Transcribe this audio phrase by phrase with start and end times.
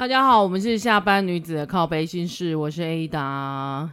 [0.00, 3.86] 大家好，我们是下班女子的靠北心事，我是 Ada。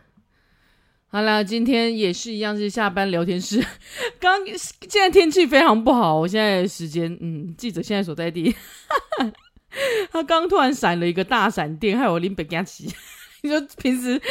[1.10, 3.62] 好了，今天也是一样是下班聊天室。
[4.18, 8.56] 刚现在天气非常不好，我现在时间，嗯，记者现在所在地，
[10.10, 12.90] 他刚突然闪了一个大闪电，害我拎北加起。
[13.44, 14.22] 你说平时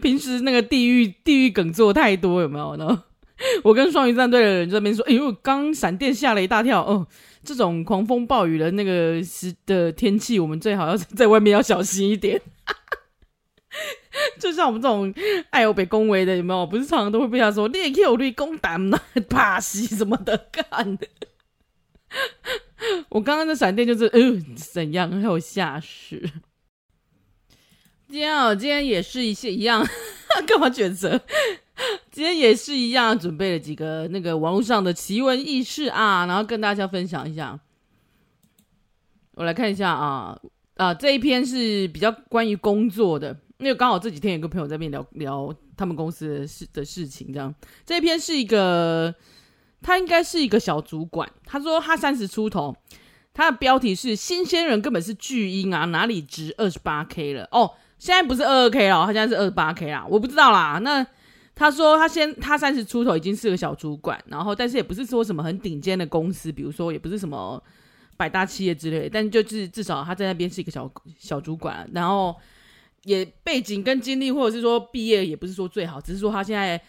[0.00, 3.02] 平时那个地狱地狱梗做太多有没有呢？
[3.64, 7.06] 我跟双鱼战队的人在那边说，哎呦，刚闪电吓了一大跳哦。
[7.44, 12.40] 这种狂风暴雨的那个时的天气，我们最好要 在外面要小心一点。
[14.40, 15.14] 就像我们这种
[15.50, 16.66] 爱有被恭维的，有没有？
[16.66, 20.98] 不是常常都会被他说“你有绿公胆呐，怕死什么的干。
[23.10, 25.10] ”我刚刚的闪电就是，嗯、怎样？
[25.10, 26.32] 还有下雪。
[28.08, 29.86] 今天啊，今天也是一些一样，
[30.46, 31.20] 干嘛抉择？
[32.10, 37.58] 今天也是一样，准备了几个那个网络上的奇闻异事啊，然后跟大家分享一下。
[39.34, 40.36] 我来看一下啊
[40.74, 47.54] 啊，这一篇是比较关于工作的，因为刚好这几天有个朋友在那边聊聊他们公司的事的事情，这样。
[47.86, 49.14] 这一篇是一个，
[49.80, 52.74] 他应该是一个小主管，他说他三十出头，
[53.32, 61.06] 他的标题是“新鲜人根本是巨婴啊，哪里值二十八 K 了？”哦，现在不是二二 K 了，他现在是二十八 K 啦，我不知道啦，那。
[61.58, 67.60] 他说他先他三十出头已经是个小主管，然后但是也不是说什么很顶尖的公司，比如说也不是什么
[68.16, 72.32] 百大企业之类，但就是至少他在那边是一个小小主管，然后
[73.02, 76.80] 也背景跟经历或者是说毕业也不是说最好，只是说他现在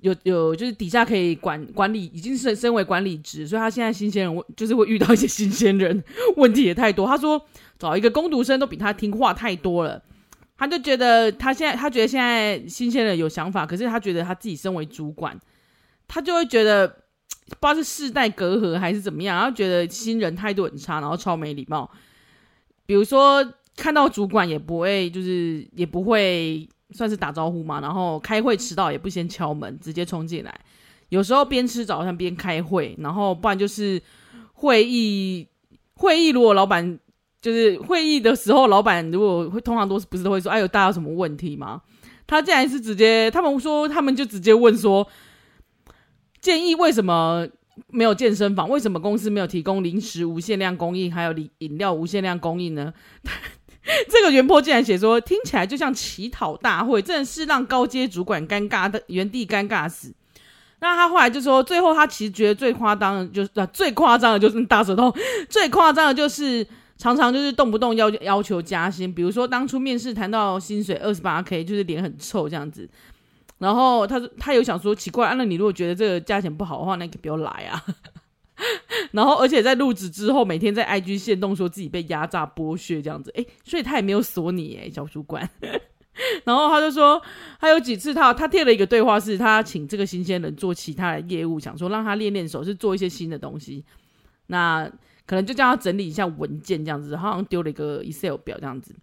[0.00, 6.02] 有有就是底下可以管管理，已经是身为管理职，所以他现在新鲜人就是会遇到一些新鲜人，
[6.36, 7.06] 问题也太多。
[7.06, 7.40] 他说
[7.78, 10.02] 找一个工读生都比他听话太多了。
[10.58, 15.38] 他就觉得他现在，他觉得现在新鲜人有想法，可是他觉得他自己身为主管，
[16.08, 21.90] 他就会觉得不知道是世代隔阂还是怎么样，然后觉得新人态度很差，然后超没礼貌。
[22.86, 23.46] 比如说
[23.76, 30.60] 看到主管也不会，就是也不会算是打招呼嘛，然后开会迟到也不先敲门，直接冲进来。
[31.10, 34.00] 有时候边吃早餐边开会，然后不然就是
[34.54, 35.46] 会议
[35.96, 36.98] 会议如果老板。
[37.46, 41.80] 就是会议的时候，老板如果会通常都是不是都会说，哎呦，大家有什么问题吗？
[42.26, 45.06] 他竟然是直接，他们说他们就直接问说，
[46.40, 47.46] 建议为什么
[47.86, 48.68] 没有健身房？
[48.68, 52.92] 为什么公司没有提供零食无限量供应，还有饮饮料无限量供应呢？
[54.10, 60.12] 这个原 po 竟然写说，听起来就像乞讨大会，真的是让高阶主管尴尬的原地尴尬死。
[60.80, 65.14] 那他后来就说，最后他其实觉得最夸张的就是，啊、最夸张的就是大舌头，
[65.48, 66.66] 最夸张的就是。
[66.98, 72.88] 常常就是动不动要要求加薪，比如说当初面试谈到薪水二十八 K，就是脸很臭这样子。
[73.58, 77.84] 然后他他有想说奇怪，啊、那你如果觉得这个价钱不好的话，那你可不要来啊。
[79.12, 85.46] 然后而且在入职之后，每天在 IG 限动说自己被压榨剥削这样子，哎，所以他也没有锁你哎，小主管。
[86.44, 87.20] 然后他就说，
[87.58, 93.84] 还有几次他他贴了一个对话，是他请这个新鲜人做其他的业务，想说让他练练手，是做一些新的东西。
[94.46, 94.90] 那。
[95.26, 98.94] 可能就叫他整理一下文件这样子，好像丢了一个 Excel 表这样子。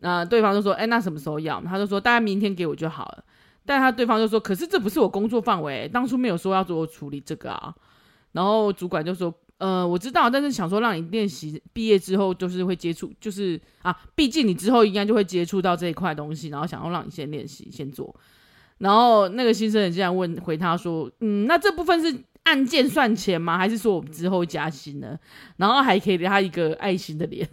[0.00, 3.24] 那对方就说：“哎，那什么时候要？”他就说：“大概明天给我就好了。”
[3.64, 7.74] 但他对方就说：“可是这不是我工作范围，当初没有说要做处理这个啊。”
[8.32, 18.14] 然后主管就说：“呃，我知道，但是想说让你练习，毕业之后就是会接触，就是啊，毕竟你之后应该就会接触到这一块东西，然后想要让你先练习，先做。”
[18.78, 22.14] 然后那个新生也这样问回他说：“嗯，那这部分是？”
[22.46, 23.58] 按件算钱吗？
[23.58, 25.18] 还是说我们之后加薪呢？
[25.56, 27.46] 然后还可以给他一个爱心的脸。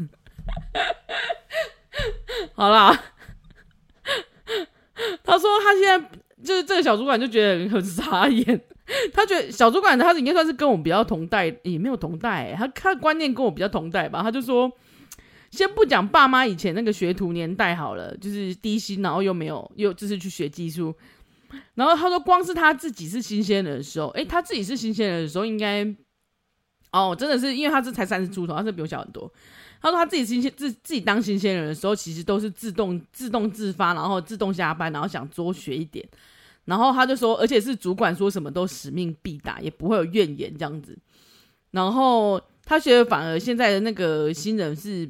[2.54, 3.04] 好啦，
[5.24, 6.10] 他说他现在
[6.44, 8.62] 就是这个小主管就觉得很傻眼。
[9.13, 14.22] 他觉得小主管他应该算是跟我们比较同代，也没有同代、他他观念跟我比较同代吧。
[14.22, 14.72] 他就说，
[15.50, 20.94] 先不讲爸妈以前那个学徒年代好了，就是低薪，然后又没有又就是去学技术。
[21.75, 25.85] 然后他说，光是他自己是新鲜人的时候，诶，他自己是新鲜人的时候，应该
[26.91, 29.31] 哦，真的是因为他这才三十出头，他是比我小很多。
[29.81, 36.07] 他说他自己新鲜自自己当新鲜人的时候，其实都是自动自动自发，然后自动下班，然后想多学一点。
[36.65, 40.97] 然后他就说，而且是主管说什么都使命必达，也不会有怨言这样子。
[41.71, 45.09] 然后他觉得反而现在的那个新人是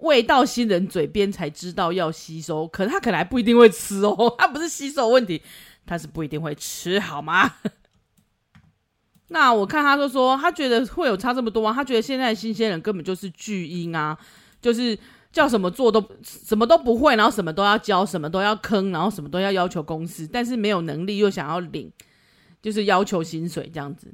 [0.00, 5.42] 喂到新人嘴边才知道要吸收，可是他可能还不一定会吃哦，他不是吸收问题，
[5.86, 7.54] 他是不一定会吃，好吗？
[9.28, 14.18] 那我看他就说，他觉得会有差这么多啊，他觉得现在新鲜人根本就是巨婴啊，
[14.60, 14.98] 就是。
[15.32, 21.88] 叫什么做都什么都不会，然后什么都要教，什么都要坑，然后什么都要要求公司，但是没有能力又想要领，
[22.60, 24.12] 就是要求薪水这样子。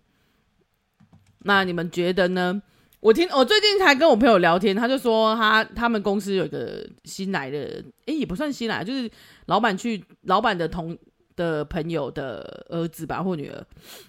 [1.38, 2.61] 那你们觉得呢？
[3.01, 9.11] 我听我最近才跟我朋友聊天，他就说他他们公司有一个新来的，诶，也不算新来，就是
[9.47, 10.97] 老板去老板的同
[11.37, 13.65] 的朋友的儿子吧或女儿，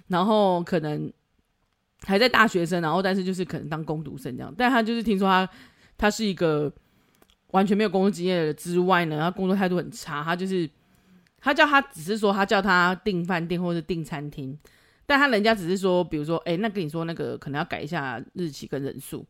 [0.08, 1.12] 然后可能
[2.02, 5.50] 还在大学生，然后但是就是可能当工读生这样，但他就是听说他
[5.98, 6.72] 他是一个。
[7.52, 10.22] 完全没有工作经验之外呢，他工作态度很差。
[10.22, 10.70] 他就是
[11.40, 14.56] 他叫他只是说他叫他订饭店或者订餐厅，
[15.08, 19.26] 但他人家只是说，比如说，哎，那跟你说那个可能要改一下日期跟人数，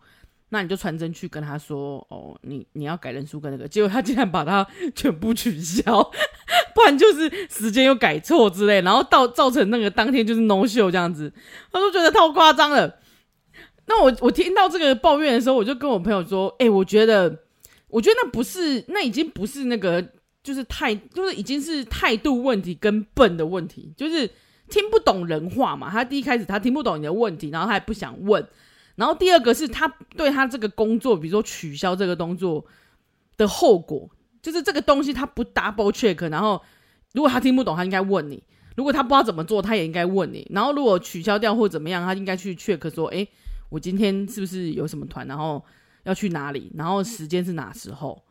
[0.50, 6.04] 那你就传真去跟他说，哦，你你要改人数跟那个，结果他竟然把他 全部取消，
[6.76, 11.32] 不然就是时间又改错之类，然后到造成那个当天就是 no show 这样子，
[11.72, 13.00] 他都觉得太夸张了。
[13.86, 17.44] 那我我听到这个抱怨的时候，我就跟我朋友说，哎，我觉得。
[17.90, 20.06] 我觉得那不是，那已经不是那个，
[20.44, 24.30] 就是态，就是已经是态度问题跟笨的问题，就是
[24.70, 25.90] 听不懂人话嘛。
[25.90, 28.46] 他第一开始他听不懂你的问题，然后他也不想问。
[28.96, 32.66] 然后第二个是他对他这个工作，比如说取消这个动作
[33.38, 34.10] 的后果，
[34.42, 36.30] 就是这个东西他不 double check。
[36.30, 36.62] 然后
[37.14, 38.38] 如果他听不懂，他应该问你；
[38.76, 40.46] 如果他不知道怎么做，他也应该问你。
[40.52, 43.28] 然后如果取消掉或怎么样，他应该去 check 说：诶，
[43.70, 45.28] 我今天是不是有什么团？
[45.28, 45.64] 然后。
[46.04, 46.72] 要去哪里？
[46.76, 48.24] 然后时间是哪时候？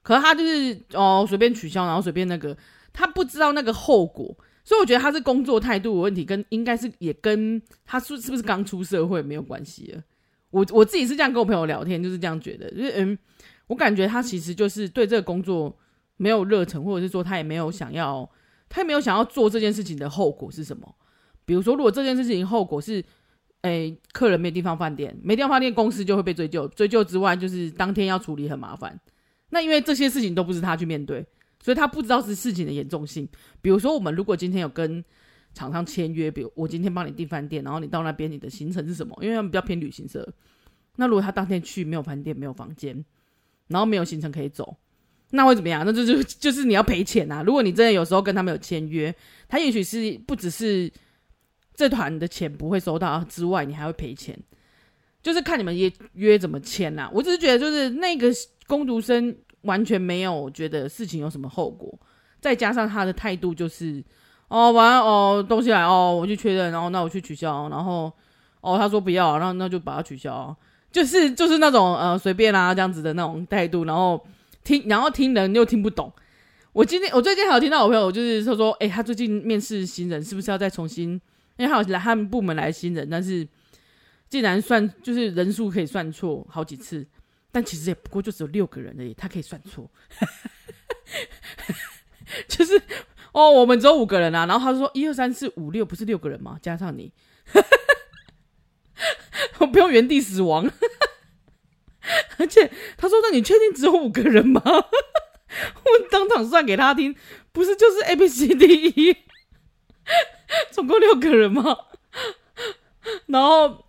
[0.00, 2.56] 可是他就是哦，随便取消，然后随便那个，
[2.94, 4.34] 他不知道那个后果，
[4.68, 9.98] 所以我觉得他是工作态度的问题，跟应该是也跟他是是不是刚出社会没有关系。
[10.50, 13.18] 我我自己是这样跟我朋友聊天，就是这样觉得，就是嗯，
[13.68, 15.74] 我感觉他其实就是对这个工作
[16.18, 18.30] 没有热忱，或者是说他也没有想要，
[18.68, 20.94] 他也没有想要做这件事情的后果是什么？
[21.46, 23.02] 比如说，如果这件事情后果是。
[23.62, 26.68] 哎，客人没地方饭店，没地方饭店，公司就会被追究。
[26.68, 28.96] 追究之外，就是当天要处理很麻烦。
[29.50, 31.26] 那因为这些事情都不是他去面对，
[31.62, 33.28] 所以他不知道是事情的严重性。
[33.60, 35.04] 比如说，我们如果今天有跟
[35.54, 39.16] 厂商签约，比如我今天帮你订饭店，然后你到那边，你的行程是什么？
[39.22, 40.26] 因为他们比较偏旅行社。
[40.96, 43.04] 那如果他当天去没有饭店、没有房间，
[43.68, 44.76] 然后没有行程可以走，
[45.30, 45.84] 那会怎么样？
[45.84, 47.42] 那就就 就是你要赔钱啊！
[47.42, 49.14] 如果你真的有时候跟他们有签约，
[49.48, 50.92] 他也许是不只是。
[51.74, 54.36] 这团的钱不会收到之外，你还会赔钱，
[55.22, 57.08] 就是看你们约约怎么签啦。
[57.14, 58.28] 我只是觉得，就是那个
[58.66, 59.32] 工读生
[59.62, 61.98] 完全没有觉得事情有什么后果，
[62.40, 64.02] 再加上他的态度就是，
[64.48, 68.12] 哦，完哦，东西来哦，我去确认，然后那我去取消，然后
[68.60, 70.54] 哦，他说不要，然后那就把它取消，
[70.92, 74.24] 就是就是那种呃随便啦、啊、这样子的那种态度，然后
[74.64, 76.12] 听然后听人又听不懂。
[76.72, 81.20] 我今天我最近还有听到我朋友就是说说，哎，他最近面试新人，是不是要再重新？
[81.56, 83.46] 因为还有来他们部门来新人，但是
[84.28, 87.04] 竟然算就是人数可以算错好几次，
[87.50, 89.90] 但其实也不过就只有六个人而已，他可以算错，
[92.48, 92.80] 就是
[93.32, 96.58] 哦，我们只有五个人啊，然后他就说一二三四五六不是六个人吗？
[96.60, 97.12] 加上你，
[99.58, 100.70] 我不用原地死亡，
[102.38, 107.16] 而且他说：“那你确定只有五个人吗？” 我当场算给他听，
[107.52, 109.16] 不是就是 A B C D E。
[110.70, 111.76] 总共六个人吗？
[113.26, 113.86] 然后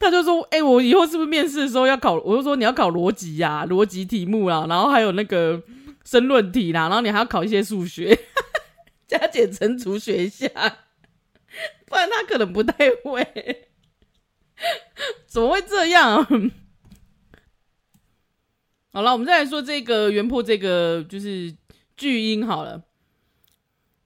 [0.00, 2.14] 他就说：“哎、我以后是不是面试的时候要考？
[2.14, 5.62] 我就说你要考逻辑呀，逻辑题目啦，然后还有那个
[6.04, 8.18] 申论题啦，然后你还要考一些数学，
[9.06, 10.48] 加减乘除学一下，
[11.86, 13.68] 不然他可能不太会。
[15.26, 16.26] 怎么会这样？
[18.92, 21.54] 好了，我们再来说这个原 PO 这个就是
[21.96, 22.82] 巨婴好了。”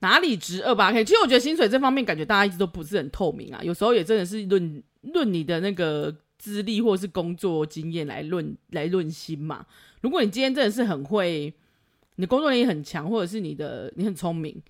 [0.01, 1.03] 哪里值二八 K？
[1.03, 4.83] 其实我觉得薪水这方面感觉大家一直都不是很透明啊，有时候也真的是论
[5.13, 9.67] 论你的那个资历或是工作经验来论来论薪嘛。
[10.01, 11.53] 如果你今天真的是很会，
[12.17, 14.61] 你工作能力很强，或者是你的你很聪明，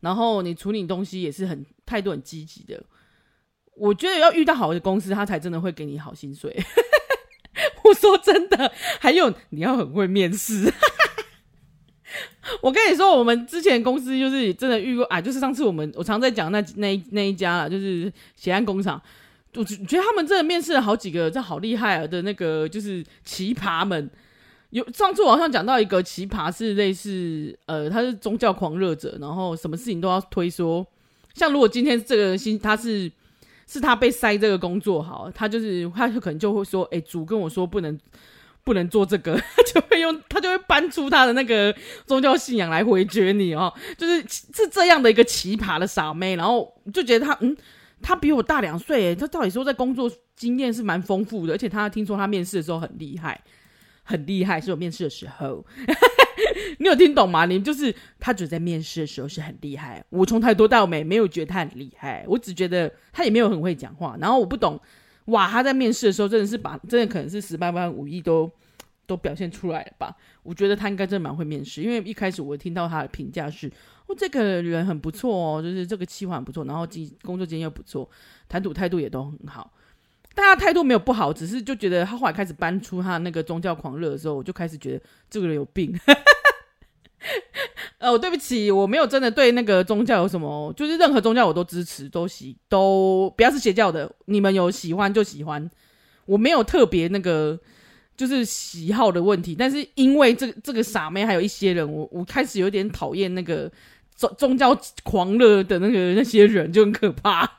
[0.00, 2.82] 然后你处理东西也是很态度很积极的，
[3.74, 6.54] 我觉得要遇到好的公司，他才真的会给你好薪水。
[7.84, 10.72] 我说真的，还有你要很会面试。
[12.62, 19.00] 我跟你说，我们之前公司就是真的遇过啊，就是上次我们我常在讲那那那一家啦，就是协安工厂，
[19.54, 24.08] 我觉觉得他们真的面试了好几个，这好厉害啊的那个就是奇葩们。
[24.70, 30.86] 有上次网上讲到一个奇葩是类似呃，他是宗教狂热者，然后什么事情都要推说。
[31.34, 33.10] 像如果今天这个新他是
[33.66, 37.98] 是他被塞这个工作好，他就是他就可能就会说，哎，主跟我说不能
[38.62, 41.74] 不能做这个，他就会用他就会搬出他的那个
[42.06, 47.56] 宗教信仰来回绝你哦，就是是这样的一个奇葩的傻妹，然后就觉得他嗯。
[48.02, 53.40] 他比我大两岁，他到底说在工作经验是蛮丰富的，而且他听说他面试的时候很厉害，
[54.02, 55.64] 很厉害，是我面试的时候，
[56.78, 57.44] 你有听懂吗？
[57.44, 64.80] 你就是他觉得在面试的时候是很厉害，我从太多到美没有觉得他很厉害，我只觉得他也没有很会讲话，然后我不懂，
[65.26, 68.50] 哇，他在面试的时候真的是把真的可能是十八般武艺都
[69.06, 70.16] 都表现出来了吧？
[70.42, 73.70] 我觉得他应该真的蛮会面试，因为一开始我听到他的评价是。
[74.14, 76.86] 这个人很不错哦，就是这个气划不错，然后
[77.22, 78.08] 工作经验又不错，
[78.48, 79.72] 谈吐态度也都很好。
[80.32, 85.92] 大家态度没有不好，只是就觉得他后来开始搬出他那个宗教狂热的时候，我就开始觉得这个人有病。
[87.98, 95.68] 呃，对不起，我没有真的对那个宗教有什么，就是任何宗教我都支持，都喜都不要是邪教的，你们有喜欢就喜欢，
[96.26, 97.58] 我没有特别那个
[98.16, 99.54] 就是喜好的问题。
[99.54, 103.70] 但是因为这个这个傻妹，还有一些人，我我开始有点讨厌那个。
[104.20, 107.50] 宗宗教狂热的那个那些人就很可怕，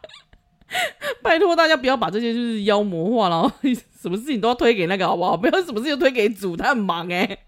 [1.24, 3.52] 拜托大家不要把这些就是妖魔化，然后
[4.00, 5.36] 什么事情都要推给那个好不好？
[5.36, 7.40] 不要什么事情都推给主，他很忙哎、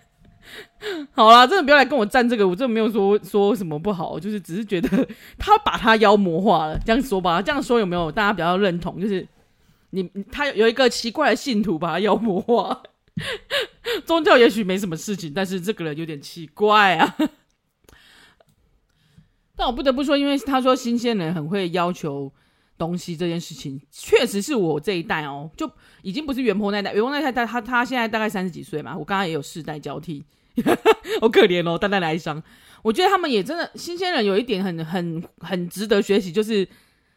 [1.16, 9.00] 好啦，真的不要来跟我站这个，我真的没有说说什么不好，就是只是觉得他把他妖魔化了，这样说吧，这样说有没有大家比较认同？
[9.00, 9.26] 就是
[9.88, 12.82] 你他有一个奇怪的信徒把他妖魔化，
[14.04, 17.16] 宗教也许没什么事情，但是这个人有点奇怪啊。
[19.56, 22.30] 但我不得不说，因为他说新鲜人很会要求
[22.76, 25.70] 东西这件事情，确实是我这一代哦，就
[26.02, 30.22] 已经不是原 po 那代，原 po 那代他他现在大概三十几岁嘛，我刚刚也有世代交替，
[31.22, 32.42] 好可怜哦，淡淡的哀伤。
[32.82, 36.68] 我觉得他们也真的新鲜人有一点很很很值得学习，就是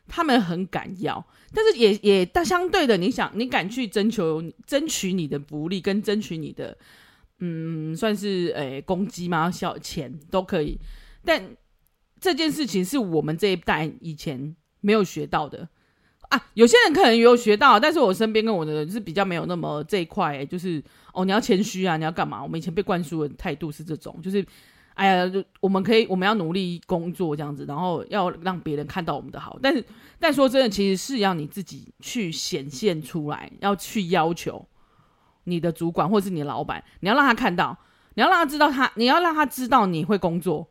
[0.08, 1.22] 他们很敢要，
[1.53, 6.77] 但是也也但相对的，你想你敢去征求争取你的福利跟争取你的
[7.39, 9.51] 嗯算是诶攻击吗？
[9.51, 10.79] 小钱都可以，
[11.25, 11.43] 但。
[12.19, 15.67] 这件事情是我们这一代以前没有学到的
[16.29, 22.43] 啊，有些人可能有学到，但是我身边跟我的人是比较没有那么这一块，就是哦，你要谦虚啊，你要干嘛？
[22.43, 24.45] 我们以前被灌输的态度是这种，就是
[24.93, 29.57] 哎呀，就我们可以，我们要努力工作这样子，然后要让别人看到我们的好。
[29.59, 29.83] 但是，
[30.19, 34.63] 但说真的，其实是要你自己去显现出来，要去要求
[35.45, 37.75] 你的主管或者是你的老板，你要让他看到，
[38.13, 40.69] 你要让他知道他，你要让他知道你会工作。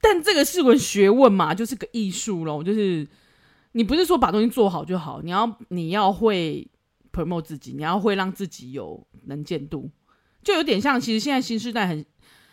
[0.00, 2.62] 但这个是个学问嘛，就是个艺术咯。
[2.62, 3.06] 就是
[3.72, 6.66] 你不是说把东西做好就好，你要你要会
[7.12, 9.90] promote 自己，你要会让自己有能见度，
[10.42, 12.04] 就有点像其实现在新时代很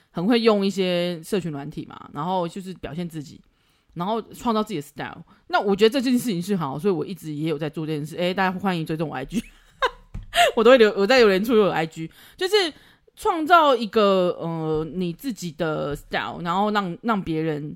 [0.10, 3.40] 很会用一些社群软体嘛，然后就是表现自己，
[3.94, 5.24] 然后创造自己的 style。
[5.48, 8.16] 那我觉得这件事情是好，所以我一直也有在做这件事。
[8.18, 9.44] 哎，大家欢迎追踪我 IG，
[10.56, 12.74] 我都会留我在留言处有 IG，就是。
[13.16, 17.76] 创造一个呃你自己的 style，然后让让别人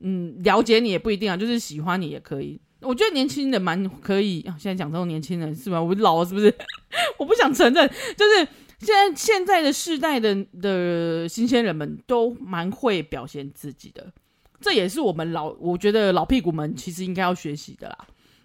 [0.00, 2.60] 嗯了解你也不一定啊，就是喜欢你也可以。
[2.80, 5.80] 我觉得年轻人蛮可以，现在讲这种年轻人是吧？
[5.80, 6.52] 我老了是不是？
[7.18, 8.48] 我不想承认，就是
[8.80, 14.12] 现在现在的世代的的新鲜人们都蛮会表现自己的，
[14.60, 17.98] 这也是我们老我觉得老屁股们其实应该要学习的啦。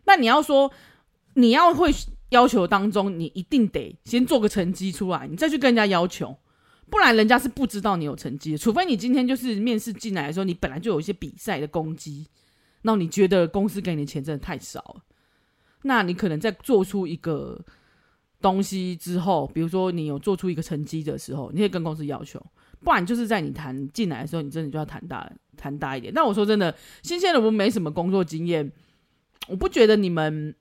[0.05, 0.71] 那你要说
[1.35, 1.91] 你要会。
[2.29, 6.37] 要求当中，你一定得先做个成绩出来，你再去跟人家要求，
[6.89, 8.57] 不然人家是不知道你有成绩的。
[8.57, 12.27] 除非你今天就是面试进来的时候，你本来就有一些比赛的功绩，
[12.81, 15.01] 那你觉得公司给你的钱真的太少了，
[15.83, 17.57] 那你可能在做出一个
[18.41, 22.45] 东西之后，比如说你有做出一个成绩的时候，你可以跟公司要求，
[22.81, 26.13] 不然就是在你谈进来的时候，你真的就要谈大谈大一点。
[26.13, 28.69] 但我说真的，新鲜人我们没什么工作经验，
[29.47, 30.53] 我不觉得你们。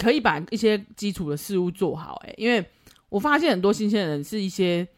[0.00, 2.64] 可以把一些基础的事物做好，欸，诶，因为
[3.10, 4.88] 我发现很多新鲜人是一些，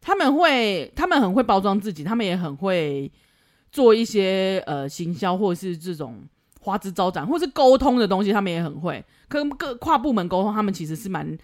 [0.00, 3.10] 他们会，他们很会包装自己，他们也很会
[3.72, 6.22] 做一些呃行销或者是这种
[6.60, 11.36] 花枝招展，或是沟通的东西，他们也很会跟各跨部门沟通，他们其实是蛮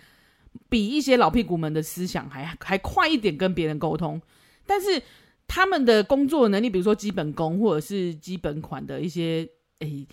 [0.68, 4.22] 比一些老屁股们的思想还还快一点跟别人沟通，
[4.64, 5.02] 但是
[5.48, 9.48] 他们的工作能力，比如说基本功或者是基本款的一些
[9.80, 10.06] 诶。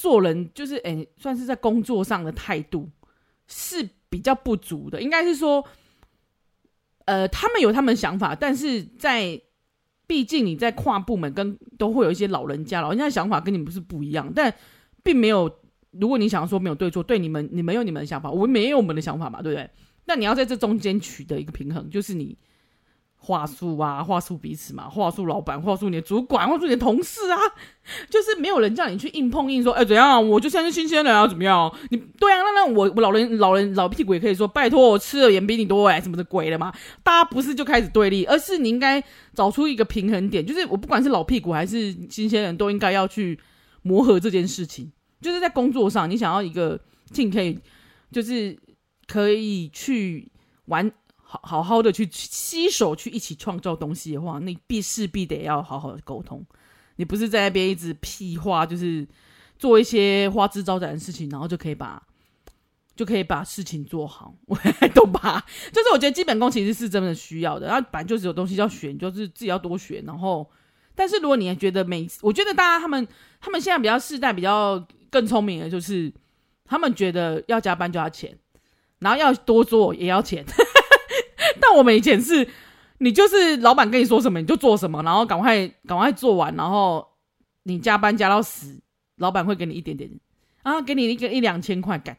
[0.00, 2.88] 做人就是诶、算是在工作上的态度
[3.46, 5.02] 是比较不足的。
[5.02, 5.62] 应该是说，
[7.04, 9.38] 呃，他们有他们想法，但是在
[10.06, 14.50] 毕竟你在跨部门跟都会有一些老人家，老人家的想法跟你们不是不一样，但
[15.02, 15.54] 并没有
[15.90, 19.68] 如果你想要说没有对错，对你们你们有你们的想法，我们没有我们的想法嘛，对不对？
[20.06, 22.38] 那你要在这中间取得一个平衡，就是你。
[23.22, 27.38] 话术啊，话术彼此嘛，话术老板，话术你的主管，话术你的同事啊，
[28.08, 30.26] 就是没有人叫你去硬碰硬说，哎、欸，怎样？
[30.26, 31.70] 我就算是新鲜人啊，怎么样？
[31.90, 36.72] 你对啊，那那我我老人老人老屁股也可以说，拜托，我吃的盐比你多哎，什么的鬼的嘛？
[37.02, 43.38] 大家不是就开始对立，而是你应该找出一个平衡点，就是我不管是老屁股还是新鲜人都应该要去
[43.82, 47.60] 磨合这件事情，就是在工作上，你想要一个尽可以，
[48.10, 48.58] 就是
[49.06, 50.32] 可以去
[50.64, 50.90] 玩。
[51.32, 56.44] 好好好的去携手去一起创造东西的话，你必势必得要好好的沟通。
[56.96, 59.06] 你不是在那边一直屁话，就是
[59.56, 62.02] 做一些花枝招展的事情，然后就可以把
[62.96, 64.34] 就可以把事情做好，
[64.92, 65.46] 懂吧？
[65.72, 67.68] 就是我觉得基本功其实是真的需要的。
[67.68, 70.02] 然后本来就是有东西要学，就是自己要多学。
[70.04, 70.50] 然后，
[70.96, 73.06] 但是如果你还觉得每次，我觉得大家他们
[73.40, 76.12] 他们现在比较世代比较更聪明的，就是
[76.64, 78.36] 他们觉得要加班就要钱，
[78.98, 80.44] 然后要多做也要钱。
[81.60, 82.48] 但我们以前是，
[82.98, 87.06] 你就是老板跟你说什么你就做什么，然后赶快赶快做完，然后
[87.64, 88.80] 你加班加到死，
[89.16, 90.10] 老板会给你一点点
[90.62, 92.16] 啊，给你一个一两千块干。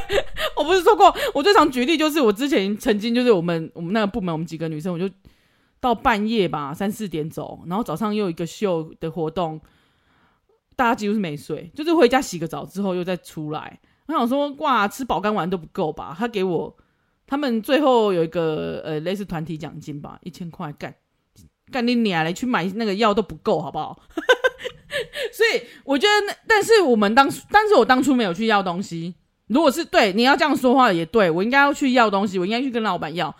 [0.56, 5.08] 我不是说过，我最常举例就是我之前曾经就是我们我们那个部门我们几个女生，我就
[5.80, 9.60] 到半夜吧三四点走，然后早上又有一个秀的活动，
[10.76, 13.80] 大家几乎是没睡，就是回家洗个澡之后又再出来。
[14.06, 16.14] 我想说哇，吃饱干丸都不够吧？
[16.18, 16.76] 他给我。
[17.26, 20.94] 他们最后有一个呃类似团体奖金吧，一千块干
[21.72, 23.98] 干你娘嘞，去买那个药都不够，好不好？
[25.32, 29.14] 所以我觉得，但是我们当，但是我当初没有去要东西。
[29.46, 33.34] 如果是对你要这样说话也对，我应该要去要东西，我应该去跟老板要。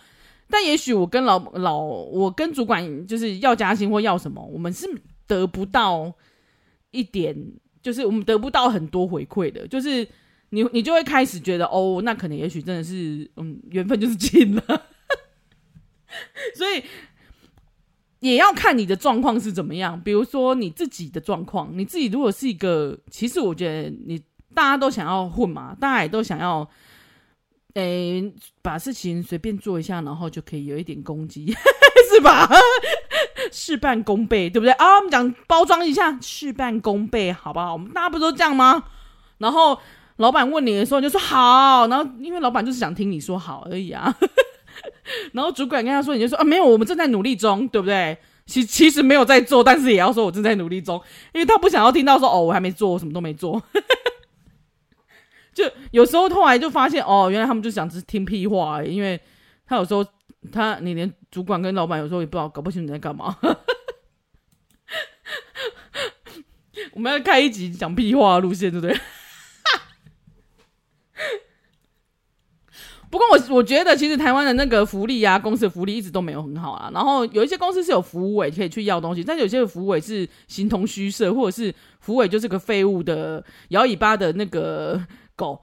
[0.49, 4.87] 但也许我跟老老我跟主管就是要加薪或要什么，我们是
[5.26, 6.12] 得不到
[6.91, 7.37] 一点，
[7.83, 10.09] 就是我们得不到很多回馈的，就是。
[10.55, 14.63] 你你就会开始觉得哦，那可能也许真的是嗯，缘分就是尽了，
[16.55, 16.85] 所以
[18.21, 20.01] 也要看你的状况是怎么样。
[20.01, 24.23] 比如说你自己的状况，你自己如果是一个，其实我觉得你
[24.55, 26.71] 大家都想要混嘛，大家也都想要，
[27.75, 31.53] 诶、把事情随便做一下，然后就可以有一点攻击，
[32.14, 32.49] 是吧？
[33.51, 34.99] 事半功倍，对不对啊？
[34.99, 37.73] 我们讲包装一下，事半功倍，好不好？
[37.73, 38.85] 我们大家不都这样吗？
[39.38, 39.81] 然后。
[40.16, 44.14] 老板问你的时候，你就说好，然后因为老板就是想听你说好而已啊。
[45.33, 48.16] 然后主管跟他说，你就说啊，没有，我们正在努力中，对不对？
[48.46, 51.00] 其其实没有在做，但是也要说我正在努力中，
[51.33, 53.62] 因为他不想要听到说哦，我还没做，我什么都没做。
[55.55, 59.20] 就有时候后来就发现哦，原来他们就想只听屁话而已，因为
[59.66, 60.05] 他有时候
[60.53, 63.38] 他你连主管跟老板有时候也不知道搞不清楚你在干嘛。
[66.92, 68.96] 我们要开一集讲屁话的路线，对不对？
[73.14, 76.90] 不过我我觉得其实台湾的那个福利啊，公司的福利一直都没有很好啊。
[76.92, 85.00] 然后有一些公司是有福委可以去要东西，但有些福委是形同虚设，或者是福委就是个废物的摇尾巴的那个
[85.37, 85.62] 狗，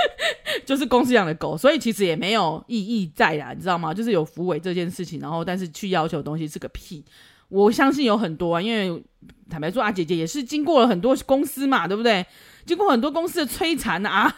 [0.64, 3.92] 就是公司养的狗，所以其实也没有意义在啊，你知道吗？
[3.92, 7.04] 就是有福委这件事情，然后但是去要求东西是个屁。
[7.50, 9.04] 我相信有很多啊，因为
[9.50, 12.24] 坦白说啊，姐姐也是经过了很多公司嘛，对不对？
[12.64, 14.34] 经过很多公司的摧残啊。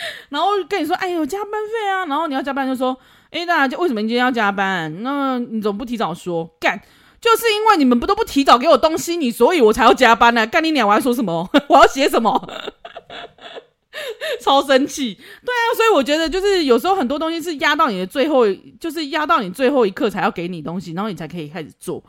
[0.30, 2.06] 然后跟你说，哎呦，加班费啊！
[2.06, 2.98] 然后你要加班，就说，
[3.30, 5.02] 哎，大家为什么你今天要加班？
[5.02, 6.48] 那你怎么不提早说？
[6.60, 6.80] 干，
[7.20, 10.88] 就是因为你们不都不提早给我东西，你所以我才要加班呢、干你娘！
[10.88, 11.48] 我要说什么？
[11.68, 12.48] 我要写什么？
[14.40, 15.14] 超生气！
[15.14, 18.44] 对啊，所以我觉得就是有时候很多东西是压到你的最后，
[18.78, 22.02] 就是压到你最后一刻才要给你东西，然后你才可以开始做。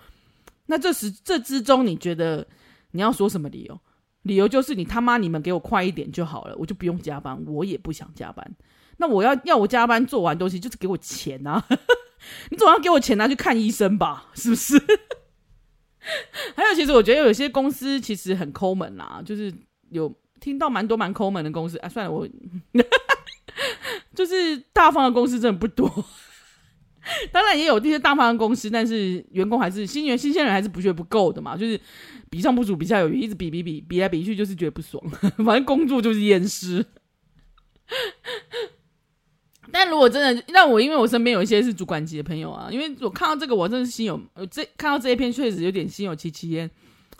[0.67, 2.45] 那这时这之中，你觉得
[2.91, 3.79] 你要说什么理由？
[4.29, 8.49] 理由就是你他妈你们给我快一点就好了，我就不用加班，我也不想加班。
[8.97, 11.65] 那我要要我加班做完东西，就是给我钱啊！
[12.51, 14.27] 你总要给我钱拿去看医生吧？
[14.35, 14.77] 是不是？
[16.55, 19.53] 还有，其实我觉得有些公司其实很抠门啦，就是
[19.89, 21.89] 有听到蛮多蛮抠门的公司啊。
[21.89, 22.27] 算了，我
[24.13, 26.05] 就是大方的公司真的不多。
[27.31, 31.79] 当然也有这些大方的公司，但是员工还是新员新鲜人还是不觉得不够的嘛，就是。
[32.31, 35.03] 比上不足，比下有余，一直比比比比来比去，就是觉得不爽。
[35.43, 36.85] 反正工作就是厌世。
[39.71, 46.69] 但如果真的让我，因为我身边有一些是主管级的朋友啊，因为我看到这个，我真的是心有这看到这一篇，确实有点心有戚戚焉。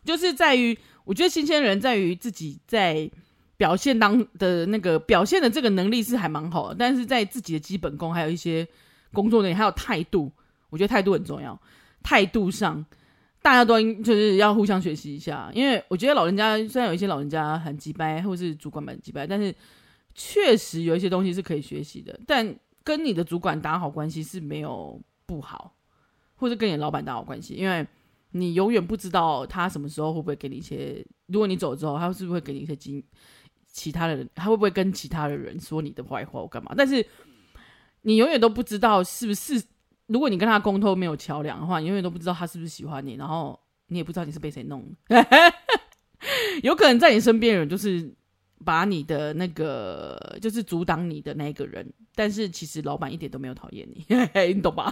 [0.06, 3.10] 就是在于，我觉得新鲜人在于自己在
[3.58, 8.68] 表现当的那个表现的这个能力是还蛮好的，但是在自己的基本功，还有一些
[9.14, 10.32] 工作能力，还有态度，
[10.70, 11.60] 我觉得态度很重要。
[12.04, 12.86] 态度上。
[13.42, 19.56] 大家都应就是要互相学习一下，因为我觉得老人家虽然有一些老人家很急掰，或是主管蛮急掰，但是
[20.14, 22.20] 确实有一些东西是可以学习的。
[22.28, 25.74] 但跟你的主管打好关系是没有不好，
[26.36, 27.88] 或者跟你的老板打好关系，因为
[28.32, 33.02] 你永远不知道他什么时候会不会给你一些，如果你走之后，他是不是会给你一些经
[33.72, 36.74] 其他的人，他会不会跟其他的人说你的坏话或干嘛？
[36.76, 37.04] 但是
[38.02, 39.62] 你永远都不知道是不是。
[40.08, 43.60] 如果你跟他沟通没有桥梁的话，你永远都不知道他是不是喜欢你，然后
[43.90, 44.84] 你也不知道你是被谁弄。
[46.64, 48.12] 有可能在你身边人就是
[48.66, 54.04] 把你的那个，就是阻挡你的那个人，但是其实老板一点都没有讨厌你，
[54.52, 54.92] 你懂吧？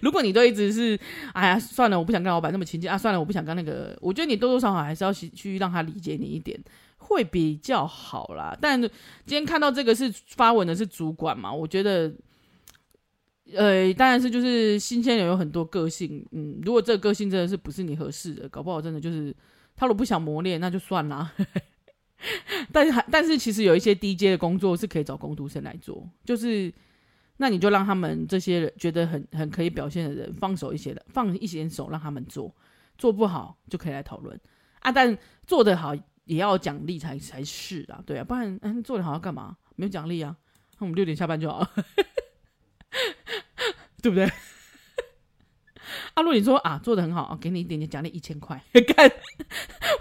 [0.00, 0.98] 如果你都一直是，
[1.34, 6.58] 哎呀，算了，我不想跟老板那么亲近啊，算了，我不想跟那个，我觉得你多多少少还是要去让他理解你一点，
[6.96, 8.56] 会比较好啦。
[8.58, 8.88] 但今
[9.26, 12.10] 天看到这个是发文的是主管嘛，我觉得。
[13.54, 19.34] 呃，当然是就是新鲜人有很多个性，嗯，如果这个个性真的是不是你合适的，搞不好真的就是
[19.74, 21.32] 他如果不想磨练，那就算啦。
[22.72, 26.72] 但是还但是其实有一些低阶的工作是可以找工读生来做，就是
[27.36, 32.52] 那你就让他们这些人觉得很很可以表现的人放手一些的，放一些手让他们做，
[32.98, 34.38] 做不好就可以来讨论
[34.80, 34.90] 啊。
[34.90, 39.56] 但做得好也要奖励才才是啊，对啊，不然嗯做得好要干嘛？
[39.76, 40.36] 没有奖励啊，
[40.78, 41.70] 那我们六点下班就好了。
[44.02, 44.30] 对不对？
[46.12, 48.62] 阿、啊、如你说啊，做的很好啊，给你一点点奖励，一千块。
[48.94, 49.10] 干，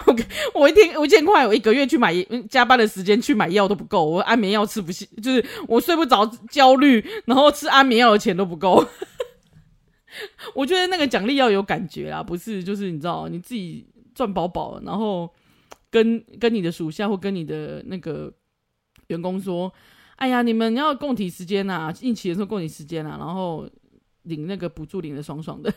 [0.05, 0.15] 我
[0.61, 2.13] 我一天我一千块，我一个月去买
[2.49, 8.85] 加班的时间去买药都不够，我安眠药吃不下，就是我睡不着，焦虑，然后吃安眠药的钱都不够。
[10.53, 15.31] 我觉得那个奖励要有感觉啦，不是就是你知道你自己赚饱饱，然后
[15.89, 18.33] 跟跟你的属下或跟你的那个
[19.07, 19.71] 员工说，
[20.17, 23.65] 哎呀，你们要共体时间呐，应期的时候共体时艰啊，然后。
[24.27, 25.73] 领那个补助领的爽爽的，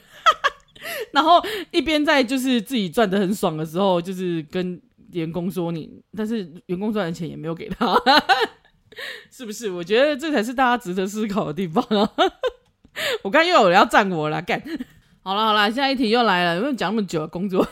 [1.12, 4.80] 然后一边在就是自己赚的很爽的时候，就是跟
[5.12, 7.96] 员工说你，但是员工赚的钱也没有给他，
[9.30, 9.70] 是不是？
[9.70, 12.12] 我觉得这才是大家值得思考的地方啊！
[13.22, 14.62] 我看又有人要赞我了，干！
[15.22, 17.64] 好了好了，下一题又来了，有没有讲那么久的工作？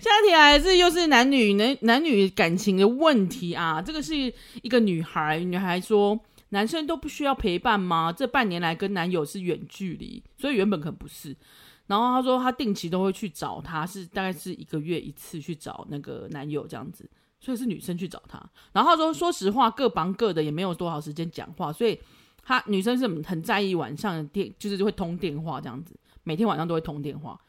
[0.00, 3.80] 下一题还是又是男女男男女感情的问题啊！
[3.80, 6.18] 这个是一个女孩，女孩说。
[6.50, 8.12] 男生都不需要陪伴吗？
[8.12, 11.36] 这半年来跟男友是远距离，所以原本可能不是。
[11.86, 17.08] 然后他说他定期都会去找他，是大概是一个月一次去找那个男友这样子，
[17.40, 18.40] 所以是女生去找他。
[18.72, 21.98] 然后他说，说实话，各忙各的，也没有多少时间讲话，所以
[22.42, 27.40] 他女生是很在意晚上电，就是就会通电话这样子，每天晚上都会通电话。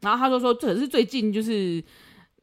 [0.00, 1.82] 然后他就说，可是最近就是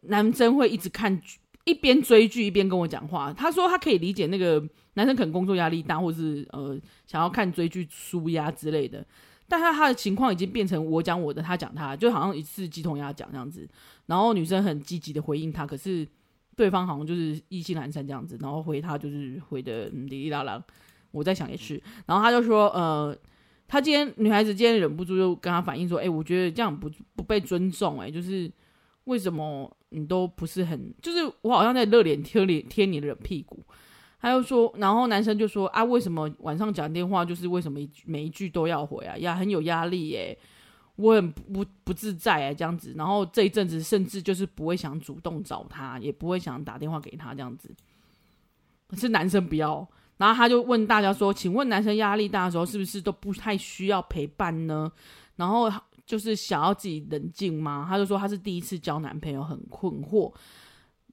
[0.02, 1.40] 男生会一直看剧。
[1.68, 9.06] 一边追剧一边跟我讲话，他说他可以理解那个男生可能工作压力大，或是呃想要看追剧舒压之类的，
[9.50, 13.68] 但他他的情况已经变成我讲我的，他讲他，就好像一次鸡同鸭讲这样子。
[14.06, 16.08] 然后女生很积极的回应他，可是
[16.56, 20.64] 对方好像就是意兴阑珊这样子，然后回他就是回的嗯哩哩啦啦。
[21.12, 23.14] 我在想也是，然后他就说呃，
[23.68, 28.50] 他今天女孩子今天忍不住就跟他反映说，哎、我觉得这样不不被尊重、哎，就是
[29.04, 29.70] 为什么？
[29.90, 33.64] 你都不是很，就是我好像在热脸贴脸贴你的冷屁股。
[34.20, 39.16] 他又说，然后男生就说啊，为什么晚上讲电话就是为什么一每一句都要回啊？
[39.18, 40.38] 呀，很有压力耶，
[40.96, 42.94] 我很不不自在哎，这样子。
[42.98, 47.70] 然后这一阵子甚至就是不会想主动找他，也不会想打电话给他这样子。
[48.88, 54.92] 可是男生不要，然后他就问大家说，请问男生压力大的时候是不是都不太需要陪伴呢？
[55.36, 55.72] 然后。
[56.08, 57.86] 就是想要自己冷静吗？
[57.88, 60.34] 他就说他是第一次交男朋友，很困惑，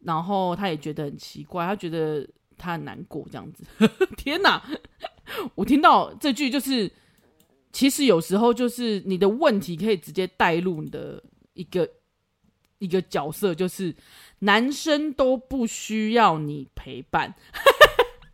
[0.03, 2.25] 然后他也觉得很奇怪，他觉得
[2.57, 3.65] 他很难过这样子。
[4.17, 4.63] 天哪！
[5.57, 6.89] 我听到这句就是，
[7.73, 11.21] 其实有时候就是你的问题可以直接带入你的
[11.55, 11.89] 一个
[12.79, 13.93] 一个角色，就是
[14.39, 17.35] 男生都不需要你陪伴。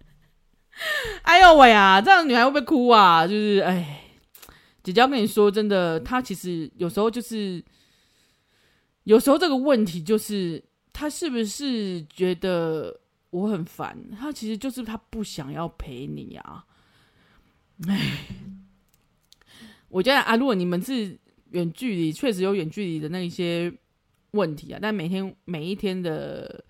[1.22, 2.02] 哎呦喂啊！
[2.02, 3.26] 这样女孩会不会哭啊？
[3.26, 3.96] 就是哎。
[4.82, 7.62] 姐姐要跟你说，真的，他其实有时候就是，
[9.04, 10.62] 有时候这个问题就是，
[10.92, 13.98] 他是不是觉得我很烦？
[14.18, 16.64] 他其实就是他不想要陪你啊。
[17.86, 18.26] 哎，
[19.90, 21.18] 我觉得啊，如果你们是
[21.50, 23.70] 远距离，确实有远距离的那一些
[24.30, 26.64] 问题啊，但每天每一天的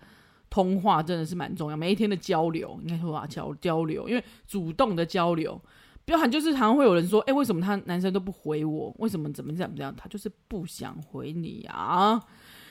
[0.49, 5.61] 通话真的是蛮重要，每一天的交流应该说啊，交交流，因为主动的交流。
[6.05, 8.93] 比较罕就是常常会有人说，哎、欸，为什么他男生都不回我？
[8.99, 9.93] 为什么怎么怎么样？
[9.95, 12.21] 他就是不想回你啊！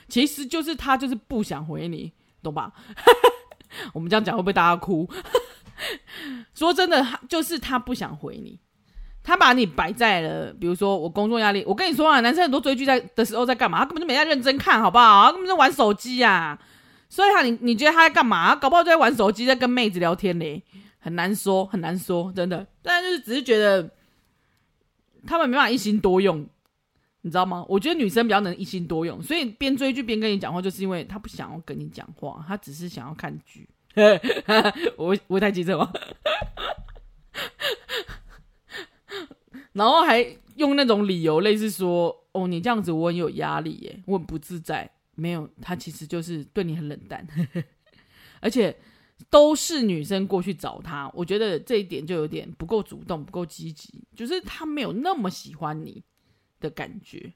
[0.07, 2.11] 其实就是他就是不想回你，
[2.43, 2.73] 懂吧？
[3.93, 5.09] 我们这样讲会不会大家哭？
[6.53, 8.59] 说真的，就是他不想回你。
[9.23, 13.79] 他把你摆在了，比如说我工作压力，我跟你说啊，男生很多追剧在的时候在干嘛？
[13.79, 15.25] 他根本就没在认真看，好不好？
[15.27, 16.59] 他根本就玩手机啊。
[17.07, 18.55] 所以他，你你觉得他在干嘛？
[18.55, 20.63] 搞不好就在玩手机，在跟妹子聊天嘞，
[21.03, 22.65] 很难说，很难说，真的。
[22.81, 23.89] 但就是只是觉得
[25.27, 26.47] 他们没办法一心多用，
[27.21, 27.65] 你知道吗？
[27.67, 33.67] 我觉得女生比较能一心多用，所以边追剧边跟你讲话，就是因为他不想要跟你讲话，他只是想要看剧。
[34.95, 35.91] 我我太记得吗？
[39.73, 47.27] 然后还用那种理由，类似说：“哦，你这样子我很有压力耶，我很不自在。”没有，他其实就是对你很冷淡，
[48.39, 48.75] 而且
[49.29, 51.09] 都是女生过去找他。
[51.13, 56.01] 我觉得这一点就有点不够主动，不够积极，就是他没有那么喜欢你
[56.59, 57.31] 的感觉。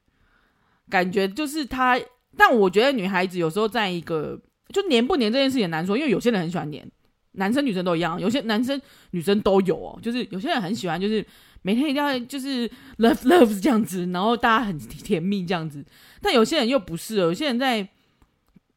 [0.90, 2.00] 感觉就是他，
[2.38, 6.90] 但我觉得女孩子有时候在一个就黏不黏这件事也难说，因为有些人很喜欢黏，
[7.34, 11.26] 男生女生都一样，有些男生女生都有哦，就是有些人很喜欢，就是。
[11.62, 12.70] 每天一定要就是
[13.00, 15.84] love love 这样子，然后大家很甜蜜这样子。
[16.22, 17.90] 但有些人又不是，有些人在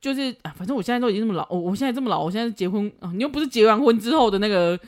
[0.00, 4.78] 就是啊，反正我现在都已经这么老，我我现在这么老，我现在结婚啊，你又不是结完婚之后的那个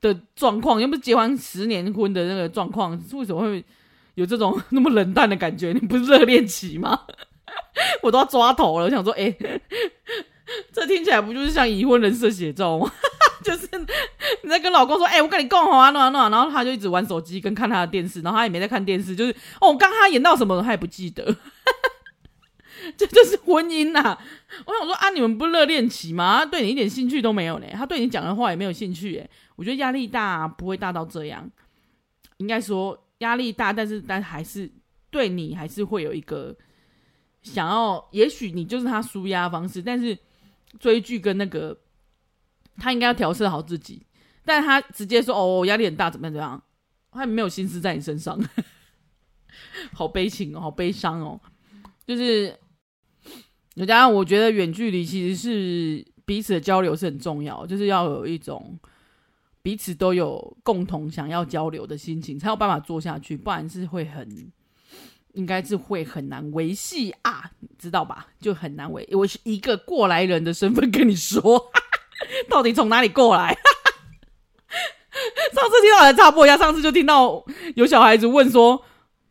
[0.00, 3.64] 的状况，又不是结完十年婚的那个状况，为什么会
[4.14, 5.72] 有这种那么冷淡的感觉？
[5.72, 7.00] 你不是热恋期吗？
[8.02, 9.34] 我都要抓头了，我想说，哎、
[10.72, 12.92] 这听起来不就是像已婚人设写照吗？
[13.42, 13.68] 就是
[14.42, 21.24] 你在跟老公说，哎、我跟你共好啊，弄啊弄，然后他就一直玩手机跟看他的电视，然后他也没在看电视，就是哦，刚刚他演到什么他也不记得，
[22.96, 24.18] 这就是婚姻呐、
[24.66, 26.38] 我想说啊，你们不热恋期吗？
[26.38, 29.30] 他对你一点兴趣都没有呢，他对你讲的话也没有兴趣诶。
[29.56, 31.50] 我觉得压力大、啊、不会大到这样，
[32.38, 34.70] 应该说压力大，但是但还是
[35.10, 36.56] 对你还是会有一个
[37.42, 40.16] 想要，也许你就是他纾压方式，但是
[40.78, 41.76] 追剧跟那个。
[42.80, 44.06] 他应该要调适好自己，
[44.44, 46.32] 但他直接说：“哦，压力很大，怎么样？
[46.32, 46.62] 怎么样？”
[47.10, 48.38] 他没有心思在你身上，
[49.92, 51.40] 好悲情哦，好悲伤哦。
[52.06, 52.56] 就是，
[53.78, 58.78] 再加上我觉得远距离其实是彼此的交流是很重要，就是要有一种
[59.62, 64.50] 彼此都有共同想要交流的心情，才有办法做下去，不然是会很，
[65.32, 68.26] 应该是会很难维系啊，知道吧？
[68.40, 69.08] 就很难维。
[69.12, 71.70] 我是一个过来人的身份跟你说。
[72.50, 73.56] 到底从哪里过来？
[75.54, 77.44] 上次听到人插播一下，上次就听到
[77.76, 78.84] 有小孩子问说：“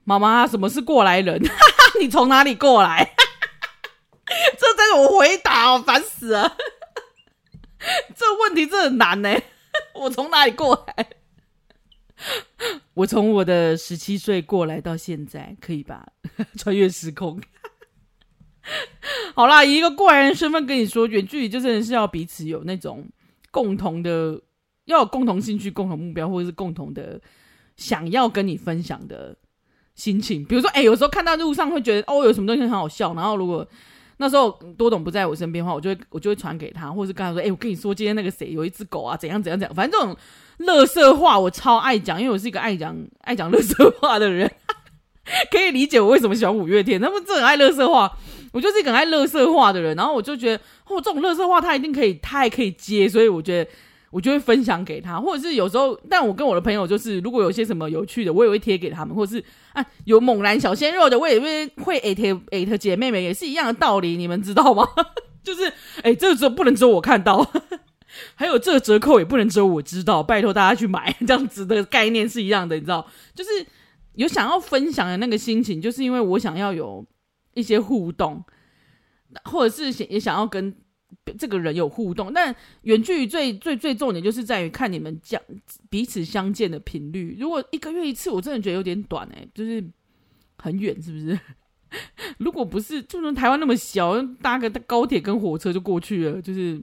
[0.06, 1.42] 妈妈，什么是过来人？
[2.00, 3.14] 你从哪里过来？”
[4.58, 6.58] 这在我回答哦，烦死了！
[8.16, 9.40] 这问题真的很难呢。
[9.96, 11.08] 我从哪里过来？
[12.96, 16.08] 我从我的十七岁过来到现在，可以吧？
[16.58, 17.40] 穿越时空。
[19.36, 23.08] 好啦，以一个过来人身份跟你说，远距离就真的是要彼此有那种
[23.52, 24.42] 共同的，
[24.86, 27.22] 要有共同兴趣、共同目标，或者是共同的
[27.78, 29.38] 想要跟你分享的
[29.96, 30.44] 心情。
[30.44, 33.66] 比如说，哎、有时候看到路上会觉得哦，有什么东西很好笑，然后如果
[34.18, 40.18] 那时候多董不在我身边的话，我就会我就会传给他，或者是跟他说，哎、我跟你说，今天那个谁有一只狗啊，怎样怎样怎样，反正这种
[40.58, 44.52] 乐色话我超爱讲，因为我是一个爱讲爱讲乐色话的人，
[45.52, 48.12] 可以理解我为什么喜欢五月天，他们真的很爱乐色话。
[48.54, 53.70] 我就是一个很爱乐色话的人，然后我就觉得，哦，这种乐色话他一定可以，他还可以接，所以我觉得
[54.10, 59.44] 我就会分享给他，或者是有时候，但我跟我的朋友就是，如果有些什么有趣的，我也会贴给他们，或者是
[59.74, 64.88] 啊，有猛男小鲜肉的，我也会会艾特艾特姐妹们，也是一样的道理，你们知道吗？
[65.44, 65.72] 就是，
[66.04, 67.46] 哎，这个时候不能只有我看到，
[68.36, 73.06] 还有这个折扣也不能只有我知道，拜托大家去买， 这样子的概念是一样的，你知道？
[73.36, 73.50] 就是
[74.16, 77.06] 有想要分享的那个心情，就是因为我想要有。
[77.54, 78.44] 一些互动，
[79.46, 80.72] 或者是想也想要跟
[81.34, 85.42] 这个人有互动，但远距离最最最重点就是在于看你们讲
[85.90, 87.36] 彼此相见的频率。
[87.40, 89.84] 如果一个月一次，我真的觉得有点短哎、欸，就是
[90.58, 91.40] 很远，是不是？
[92.40, 96.82] 如果不是，就算台湾那么小，搭个高铁跟火车就过去了，就是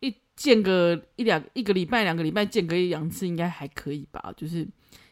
[0.00, 4.32] 一见个一两一个礼拜、两个礼拜见个一两次，应该还可以吧？
[4.36, 4.66] 就是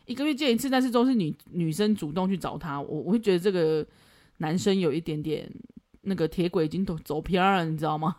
[0.06, 3.86] 一个月见一次，但是都是女女生主动去找他，我我会觉得这个。
[4.40, 5.50] 男生有一点点
[6.02, 8.14] 那个铁轨已经走走偏了，你知道吗？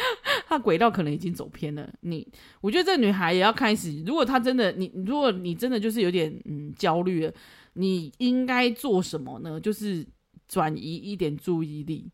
[0.46, 1.92] 他轨道可能已经走偏了。
[2.00, 2.26] 你，
[2.60, 4.02] 我觉得这女孩也要开始。
[4.04, 7.32] 如果她真的，你如果你真的就是有点嗯焦虑了，
[7.74, 9.60] 你应该做什么呢？
[9.60, 10.06] 就是
[10.46, 12.10] 转移一点注意力，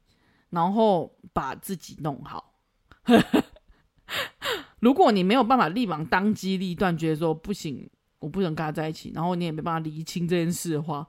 [0.50, 2.54] 然后把自己弄好。
[4.80, 11.06] 如果你没有办法立马当机立断，觉得说不行，我不能跟他在一起，然后你也没办法厘清这件事的话。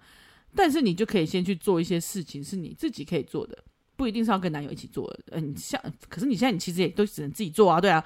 [0.55, 3.61] 但是你就可以先去做一些事情，是你自己可以做的，
[3.95, 5.13] 不一定是要跟男友一起做。
[5.31, 8.03] 嗯，像可是你现在你其实也都只能自己做啊，对啊，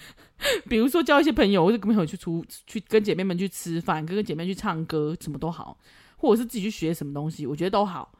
[0.68, 5.76] 比如说交一些朋友，或者跟朋友去出去跟姐妹们去吃饭，跟跟姐妹去唱歌，什么都好，
[6.16, 8.10] 或者是自己去学什么东西，我觉得都好，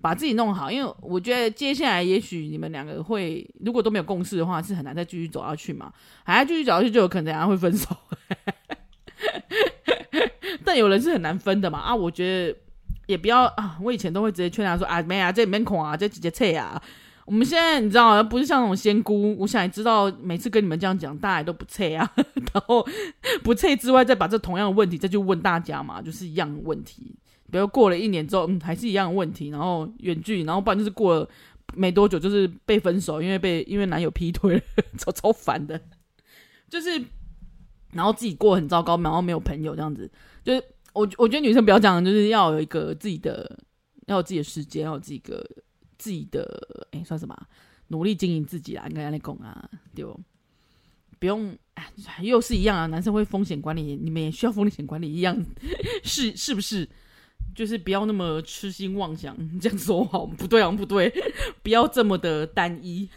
[0.00, 0.70] 把自己弄好。
[0.70, 5.92] 因为我觉得接下来也许你们两个会，如果都没有共识的话，是很难再继续走下去嘛。
[6.24, 7.96] 还要继续走下去，就有可能等下会分手。
[10.64, 12.56] 但有人是很难分的嘛啊，我觉得
[13.06, 13.78] 也不要啊。
[13.82, 16.80] 我以前都会直接劝他说啊，没啊，这里面孔啊，这直接撤啊。
[17.26, 22.10] 我们现在你知道，不是像那种仙姑，我想也知道，每次跟你们这样讲，大家都不撤啊。
[22.52, 22.86] 然后
[23.42, 27.16] 不撤之外，再把这同样的问题再去问大家嘛，就是一样的问题。
[27.50, 31.28] 比如过了一年之后，嗯，还是一样的问题，然后远距，然后不然就是过了
[31.74, 34.62] 没多久，就是被分手，因为被因为男友劈腿，
[34.98, 35.80] 超超烦的。
[36.68, 37.02] 就是
[37.92, 40.10] 然后自己过很糟糕，然后没有朋友这样子。
[40.42, 40.62] 就是
[40.94, 43.58] 我我觉得女生不要讲，就是要有一个自己的，
[44.06, 45.46] 要有自己的时间，要有自己的。
[45.96, 47.34] 自己的哎，算什么？
[47.86, 50.20] 努力经营自己啦，应该来讲啊，对不？
[51.20, 51.88] 不用哎，
[52.20, 52.86] 又是一样啊。
[52.86, 55.42] 男生会风险管理，你们也需要风险管理一样，
[56.02, 56.86] 是是不是？
[57.54, 61.10] 就是不要那么痴心妄想，这样说好不对啊，不对，
[61.62, 63.08] 不要这么的单一。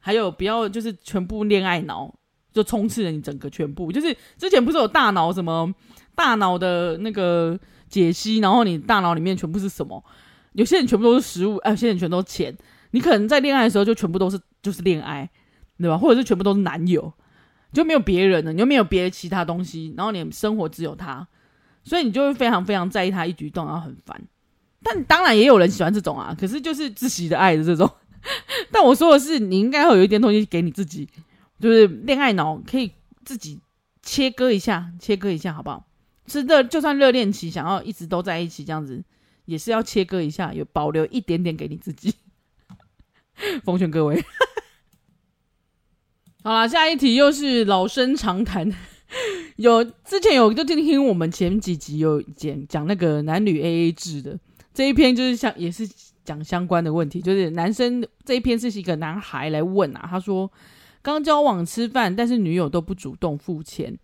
[0.00, 2.12] 还有，不要就是全部恋爱脑，
[2.52, 3.92] 就充斥了你整个全部。
[3.92, 5.72] 就是之前不是有大脑什么
[6.16, 7.56] 大脑的那个
[7.88, 10.02] 解析，然后你大脑里面全部是什么？
[10.54, 12.56] 有些人全部都是食物，哎，有些人全都是钱。
[12.92, 15.28] 你可能在恋爱的时候就全部都是就是恋爱，
[15.78, 15.98] 对吧？
[15.98, 17.12] 或者是全部都是男友，
[17.72, 21.28] 就没有别人了，你就没有别的其他东西，然后你生活只有他，
[21.84, 24.18] 所以你就会非常非常在意他一举一动，然后很烦。
[24.82, 27.90] 但当然也有人喜欢这种啊，可是就是窒息的爱的这种。
[28.72, 31.08] 但我说的是，你应该会有一点东西给你自己，
[31.60, 32.90] 就是恋爱脑可以
[33.24, 33.60] 自己
[34.02, 35.85] 切割一下，切割一下，好不好？
[36.26, 39.02] 是热，就算热恋期想要一直都在一起这样子。
[39.46, 42.12] 也是要切割一下，有保留一点点给你自己。
[43.62, 44.20] 奉劝各位。
[46.42, 48.68] 好啦，下一题又是老生常谈。
[49.54, 54.36] 有之前有就听听我们前几集有讲讲那个男女 AA 制的
[54.74, 55.88] 这一篇，就是像也是
[56.24, 57.20] 讲相关的问题。
[57.20, 60.50] 就是男生这一篇是一个男孩来问啊，他说
[61.02, 63.96] 刚交往吃饭，但是女友都不主动付钱。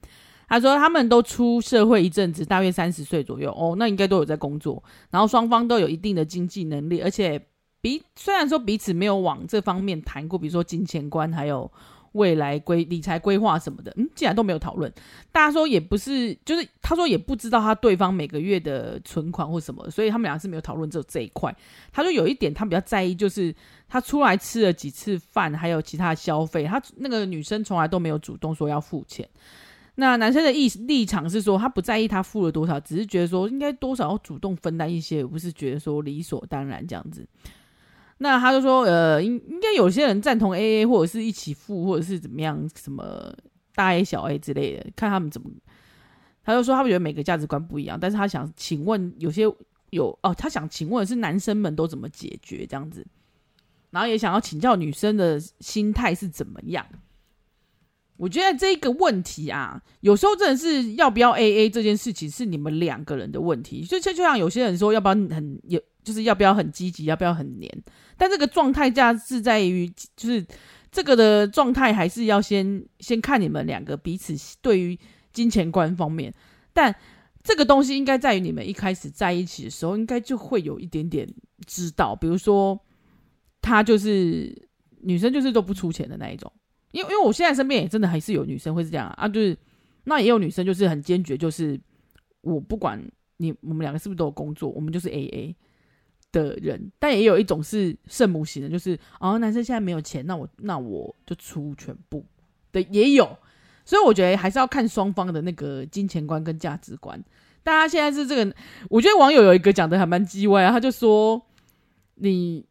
[0.53, 7.41] 他说他们都出社会一阵子，大约三十岁左右哦，那应该都有在工作，然后双方都有一定的经济能力，而且
[7.81, 11.73] 彼虽然说彼此没有往这方面谈过，比如说金钱观，还有
[12.13, 14.93] 未来规理财规划什么的，嗯，既然都没有讨论，
[15.33, 21.57] 大家说也不是，就是他说也不知道他对方每个月的存款或什么，所以他们俩是没有讨论这这一块。
[21.91, 23.55] 他说有一点他比较在意，就是
[23.89, 29.27] 他出来吃了几次饭，还有其他消费，他那个女生从来都没有主动说要付钱。
[29.97, 37.27] 那男生的意立场是说，他不在意他付了多少，只是觉得说应该多少要主动分担一些，而不是觉得说理所当然这样子。
[38.19, 43.35] 那他就说，呃，应应该有些人赞同 AA 或者是一起付，或者是怎么样，什么
[43.75, 45.51] 大 A 小 A 之类的，看他们怎么。
[46.45, 49.43] 他就说，他们觉得每个价值观不一样，但是他想请问，有些
[49.91, 53.07] 有哦，他想请问是男生们都怎么解决这样子，
[53.91, 56.87] 然后也想要请教女生的心态是怎么样。
[58.17, 63.83] 我觉得这个问题啊，有时候真的是要不要 AA 这件事情是你们两个人的问题。
[63.85, 67.83] 就就就像有些人说要不要很有，就是要不要很积极，要不要很黏。
[68.17, 70.45] 但这个状态价是在于，就是
[70.93, 74.97] 这个的状态还是要先先看你们两个彼此对于
[75.33, 76.33] 金钱观方面。
[76.73, 76.95] 但
[77.43, 81.29] 这个东西应该在于你们一开始在一起的时候，应该就会有一点点
[81.67, 82.15] 知道。
[82.15, 82.79] 比如说，
[83.61, 84.69] 他就是
[85.01, 86.53] 女生，就是都不出钱的那一种。
[86.93, 89.57] 因为因为我现在身边也真的还是有女生会是这样啊，啊，就是
[90.05, 91.79] 那也有女生就是很坚决，就是
[92.43, 93.03] 我不管
[93.39, 95.55] 你我们两个是不是都有工作，我们就是 AA
[96.31, 96.91] 的人。
[96.99, 102.25] 但也有一种是圣母型的，就是哦，男生现在没有钱，那我那我就出全部
[102.73, 103.37] 的也有。
[103.85, 107.21] 所以我觉得还是要看双方的那个金钱观跟价值观。
[107.65, 108.55] 大家现在是这个，
[108.89, 111.41] 我觉得网友有一个讲的还蛮机歪啊，他就说
[112.17, 112.65] 你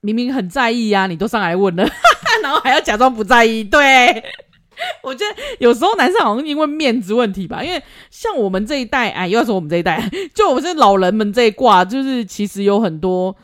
[0.00, 1.86] 明明很在意，啊，你都上来问了。
[2.42, 4.22] 然后还要假装不在意，对，
[5.02, 13.34] 我觉得有时候男生好像因为面子问题吧，因为像我们这一代，哎，又要说我们这一代， 就我们是老人们这一挂，就是其实有很多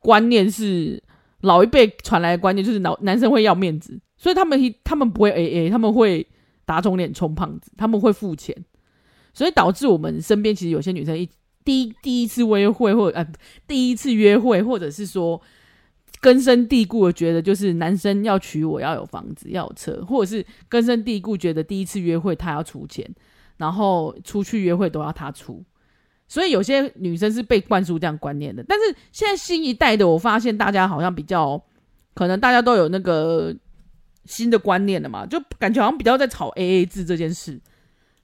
[0.00, 1.02] 观念是
[1.40, 6.26] 老一辈传来的观念，就是老男生会要面子，所以他们他们不会 AA，他们会
[6.64, 8.54] 打肿脸充胖子，他们会付钱，
[9.32, 11.28] 所以导致我们身边其实有些女生一
[11.64, 13.26] 第一第一次约会或呃
[13.66, 15.40] 第一次约会，或者是说。
[16.24, 23.06] 根深蒂固的觉得，就是男生要娶我要有房子要有车，或者是根深蒂固觉得第一次约会他要出钱，
[23.58, 25.62] 然后出去约会都要他出，
[26.26, 28.64] 所以有些女生是被灌输这样观念的。
[28.66, 31.62] 但是现在新一代的，我发现大家好像比较
[32.14, 33.54] 可能大家都有那个
[34.24, 37.60] 新的观念了嘛，就感觉好像比较在吵 AA 制这件事。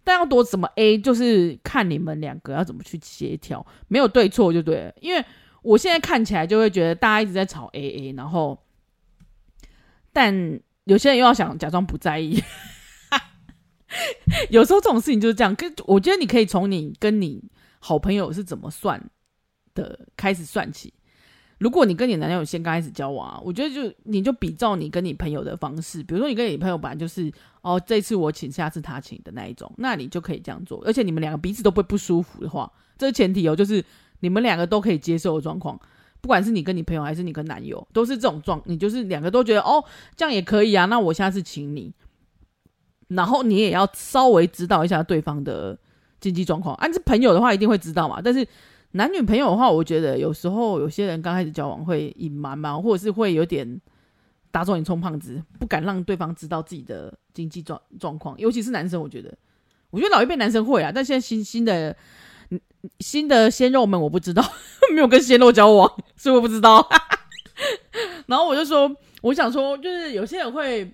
[0.02, 4.94] 但要多怎么 A，就是看你们两个要怎么去协调，没有对错就对了。
[5.02, 5.22] 因为
[5.62, 8.58] 我现在看起来就会觉得大家一直在吵 AA，然后，
[10.12, 12.42] 但有些人又要想假装不在意。
[14.50, 15.54] 有时候这种事情就是这样。
[15.54, 17.42] 跟我觉得你可以从你跟你
[17.80, 19.10] 好朋友是怎么算
[19.74, 20.92] 的开始算起。
[21.58, 27.30] 如果你跟你男友先刚开始交往啊，我觉得就你就比照你跟你朋友的方式，比如说你跟你朋友本来就是
[27.60, 30.82] 哦，这次我请，下次他请的那一种，那你就可以这样做。
[30.86, 33.84] 而且你们两个彼此都不会不舒服的话，这个前提哦，就是
[34.20, 35.78] 你们两个都可以接受的状况。
[36.22, 39.82] 不管是你跟你朋友还是你跟男友，都是这种状，你就是两个都觉得哦，
[40.14, 40.84] 这样也可以啊。
[40.84, 41.92] 那我下次请你，
[43.08, 45.78] 然后你也要稍微知道一下对方的
[46.20, 46.74] 经济状况。
[46.76, 48.20] 按、啊、是朋友的话，一定会知道嘛。
[48.22, 48.46] 但是
[48.90, 53.80] 男女朋友的话，我觉得有时候有些人刚开始交往会隐瞒嘛，或者是会有点
[54.50, 58.38] 打肿脸充胖子，不敢让对方知道自己的经济状状况。
[58.38, 59.34] 尤其是男生，我觉得，
[59.88, 61.96] 我觉得老一辈男生会啊，但现在新新的
[63.00, 64.42] 新的鲜肉们，我不知道，
[64.94, 66.88] 没有跟鲜肉交往，所以我不知道。
[68.26, 68.90] 然后我就说，
[69.22, 70.92] 我想说，就是有些人会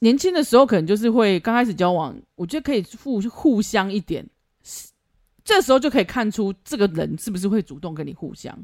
[0.00, 4.28] 年轻的时候，可能就是会刚开始交往，我觉得可以互互相一点。
[5.42, 8.56] 这时候就可以看出这个人是不是会主动跟你互相。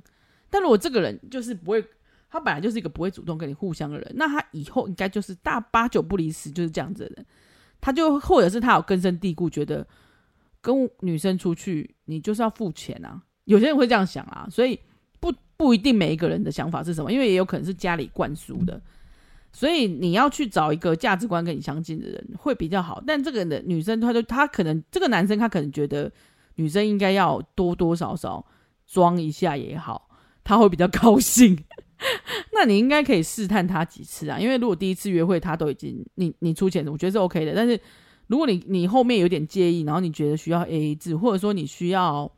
[0.51, 1.85] 但如果这个人就是不会，
[2.31, 7.27] 他本来就是一个不会主动跟你互相的人，那他以后应该就是大八九不离十就是这样子的人。
[7.81, 9.87] 他就或者是他有根深蒂固觉得
[10.75, 13.23] 跟女生出去你就是要付钱啊。
[13.45, 14.79] 有些人会这样想啊，所以
[15.21, 18.81] 不不一定每一个人的想法是什么，因为也有可能是家里灌输的。
[19.53, 23.03] 所以你要去找一个价值观跟你相近的人会比较好。
[23.07, 26.11] 但这个人的女生，她就她可能这个男生他可能觉得。
[26.59, 28.43] 女生应该要多多少少
[28.87, 30.09] 装一下也好，
[30.43, 31.55] 他会比较 高兴。
[32.51, 34.39] 那你应该可以试探他几次啊？
[34.39, 37.55] 因为如果第一次约会他都已经你你出钱，我觉得是 OK 的。
[37.55, 37.79] 但是
[38.27, 42.31] 如果你你后面有点介意，然后你觉得需要 AA 制，或者说你需要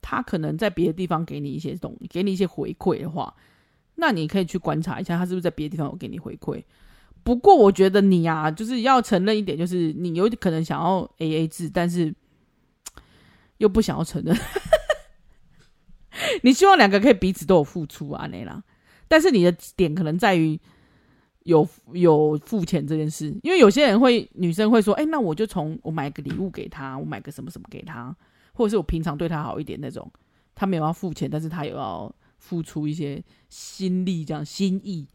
[0.00, 3.34] 他可能在别的地方给你一些东西，给你一些回馈的话，
[3.94, 6.62] 那你可以去观察一下他是不是在别的地方有给你回馈。
[7.22, 12.14] 不过我觉得你啊，就是要承认一点，就是你有可能想要 AA 制，但是。
[13.58, 14.36] 又不想要承认，
[16.42, 18.60] 你希望两个可以彼此都有付出啊，那啦。
[19.06, 20.58] 但是你的点可能在于
[21.44, 28.14] 有有付钱这件事，因为有些人会女生会说，哎、那我就从我买个礼物给他，我买个什么什么给他，
[28.52, 30.10] 或者是我平常对他好一点那种，
[30.54, 35.06] 他没有要付钱，但是他有要付出一些心力，这样心意。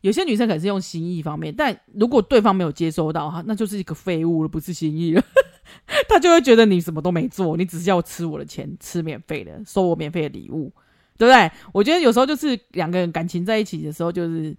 [0.00, 5.22] 有些女生可能是用心意方面，但如果对方没有接收到哈，那就是一个废物了，不是心意了。
[6.06, 10.70] 他就会觉得你什么都没做，你只是要吃我的钱，吃免费的，收我免费的礼物，
[11.16, 11.50] 对不对？
[11.72, 14.54] 我觉得有时候就是两个人感情在一起的时候，就是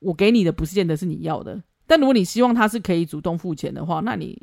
[0.00, 1.62] 我给你的不是见得是你要的。
[1.86, 4.38] 但如果你希望他是可以主动付钱的话，那你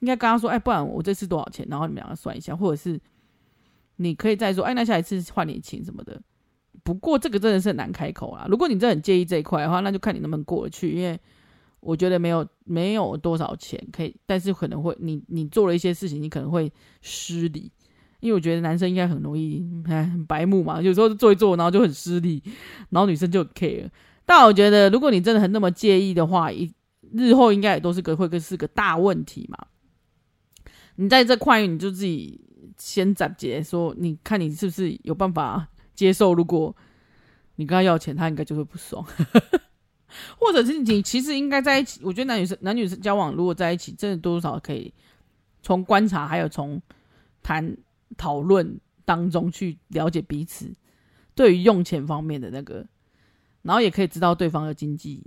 [0.00, 3.00] 应该跟他说：“哎，不然我这次多少钱？”然后你们两个算一下，或者是
[3.96, 6.20] 你可以再说：“哎，那下一次换你请什么的。”
[6.82, 8.46] 不过这个真的是很难开口啦。
[8.48, 11.18] 如果你真的很介意这一块的话，那就看你能不能过得去，因为。
[11.82, 16.70] 我觉得没有没有多少钱可以，但是可能会你你做了一些事情，你可能会
[17.00, 17.72] 失礼，
[18.20, 22.42] 因为我觉得男生应该很容易哎很白目嘛，有时候做一做，然后就很失礼，
[22.90, 23.88] 然后女生就很 care。
[24.30, 26.72] 但我觉得如果你真的很那么介意的话，一
[27.12, 29.58] 日后应该也都是个会是个大问题嘛。
[30.94, 32.40] 你在这块你就自己
[32.78, 35.66] 先斩结，说你看你是不是有办法
[35.96, 36.32] 接受？
[36.32, 36.76] 如果
[37.56, 39.04] 你跟他要钱，他应该就会不爽。
[40.38, 44.94] 或者是你其实应该在一起，我觉得男女生男女生交往如果在一起，真的多少可以
[45.60, 46.80] 从观察，还有从
[47.42, 47.76] 谈
[48.16, 50.72] 讨论当中去了解彼此
[51.34, 52.86] 对于用钱方面的那个，
[53.62, 55.24] 然后也可以知道对方的经济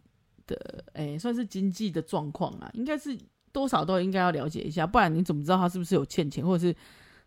[0.47, 3.17] 的，哎，算是经济的状况啊，应该是
[3.51, 6.75] 多少都应该要了解一下，不然你怎么知道他是不是有欠钱，或者是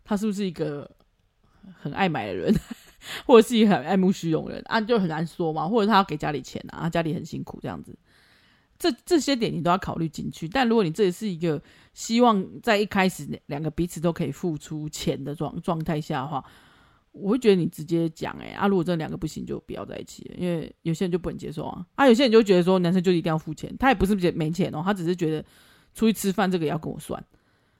[0.03, 0.89] 他是不是一个
[1.79, 2.53] 很爱买的人？
[3.25, 5.67] 或者是一个很爱慕虚荣人啊，就很难说嘛。
[5.67, 7.97] 或者他要给家里钱啊，家里很辛苦这样子，
[8.79, 10.47] 这这些点你都要考虑进去。
[10.49, 11.61] 但如果你这也是一个
[11.93, 16.43] 希望在一开始两个彼此都可以付出钱的状状态下的话，
[17.21, 21.85] 我会觉得你直接讲哎、啊，如果这两个不行，就不要在一起，因为有些人就不能接受啊。
[21.95, 25.43] 啊，有些人就觉得说男生就一定要付钱，他也不是没钱哦，他只是觉得
[25.93, 27.23] 出去吃饭这个也要跟我算，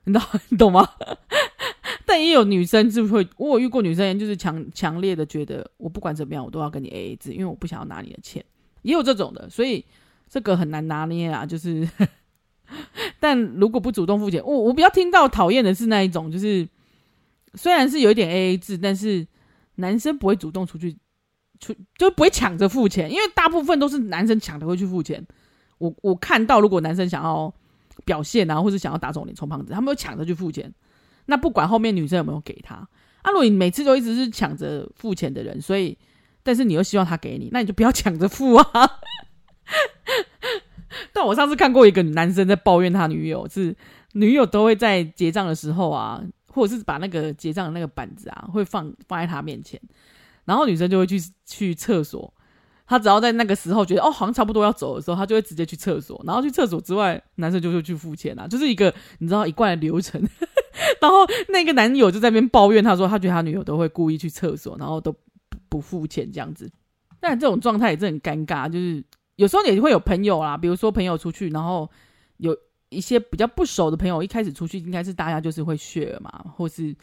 [0.06, 0.88] 你懂 你懂吗？
[2.06, 8.44] 但也有女生是会，我有遇过女生，就是强强烈的觉得，我不管怎么样，我都要跟你 AA 制，因为我不想要拿你的钱。
[8.84, 9.84] 也有这种的，所以
[10.30, 11.46] 这个很难拿捏啊。
[11.46, 11.88] 就是，
[13.20, 16.66] 但如果不主动付钱，我我比较听到讨厌的是那一种，就是
[17.58, 19.28] 虽然是有一点 AA 制，但是
[19.76, 20.96] 男生不会主动出去
[21.60, 25.26] 出就不会抢着付钱，因为大部分都是男生抢着会去付钱。
[25.80, 27.54] 我我看到，如果男生想要
[28.06, 30.72] 表现啊，或者想要打肿脸充胖子，他们会抢着去付钱。
[31.26, 35.98] 那不管后面女生有没有给他，啊，如果你每次都一直是抢着付钱的人，所以
[36.42, 38.72] 但是你又希望他给你，那你就不要抢着付啊。
[41.14, 43.76] 但我上次看过一个男生在抱怨他女友，是
[44.14, 46.24] 女友都会在结账的时候啊，
[46.58, 49.80] 或者是把那个结账的那个板子啊，会放放在他面前，
[50.44, 52.34] 然后女生就会去去厕所。
[52.90, 56.20] 他只要在那个时候觉得哦，好像差不多要走的时候，他就会直接去厕所。
[56.26, 60.20] 然后去厕所之外，男生就会去付钱啊，就是一个你知道一贯的流程。
[61.02, 61.18] 然后
[61.50, 65.20] 那个男友就在那边抱怨，他说他觉得他女友都会故意去厕所，然后都不
[65.70, 66.72] 不付钱这样子。
[67.20, 69.04] 但这种状态也是很尴尬，就是
[69.36, 71.90] 有时候也会有朋友啦，比如说朋友出去，然后
[72.38, 72.56] 有
[72.90, 76.96] 一些比较不熟的朋友，一开始出去应该是大家就是会 share 嘛，或是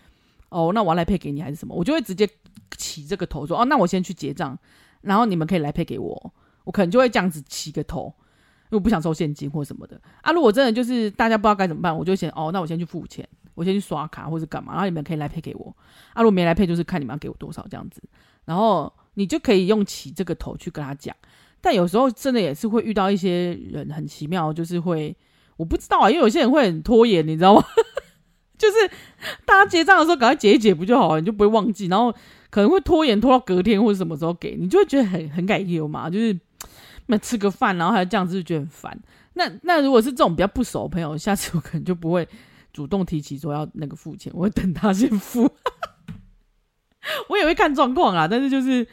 [0.49, 2.29] 哦，那我要来配给你还是什么，我就会直接
[2.77, 4.59] 起这个头说哦，那我先去结账。
[5.03, 6.33] 然后你们可以来配给我，
[6.65, 10.33] 我可能就会这样子起个头，因为我不想收现金或什么的啊。
[10.33, 15.77] 如果真的就是大家不知道该怎么办，我就先哦，那我先去付钱，我先去刷卡或是干嘛，然后你们可以来配给我
[16.15, 16.23] 啊。
[16.23, 18.03] 如果没来配，就是看你们要给我多少这样子。
[18.47, 21.15] 然后你就可以用起这个头去跟他讲。
[21.61, 25.15] 但有时候真的也是会遇到一些人很奇妙，就是会
[25.57, 27.65] 我不知道啊，因为有些人会很拖延，你知道吗？
[28.59, 28.75] 就是
[29.45, 32.15] 大家结账的时候赶快结一结不就好了，你就不会忘记，然后。
[32.51, 36.39] 可能会拖延拖到隔天或者什么时候给你，就会觉得很很改油嘛，就是
[37.07, 38.97] 那吃个饭，然后还这样子，就觉得很烦。
[39.33, 42.29] 那那如果是这种比较不熟的朋友，下次我可能就不会
[42.73, 45.51] 主动提起说要那个付钱，我会等他先付。
[47.29, 48.87] 我也会看状况啊，但是就是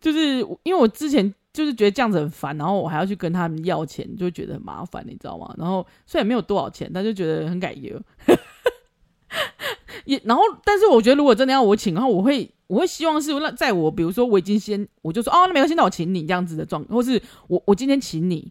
[0.00, 5.54] 就是因为我之前就是觉得这样子很烦，然后我还要去跟他们要钱，就会觉得很麻烦，你知道吗？
[5.58, 8.00] 然后虽然没有多少钱，但就觉得很感油。
[10.06, 12.50] 也然后，但是我觉得如果真的要我请，然后我会。
[12.70, 18.48] 我会希望是那在我比如说我已经先我就说哦，那没关系，那我请你这样子的状，或是我我今天请你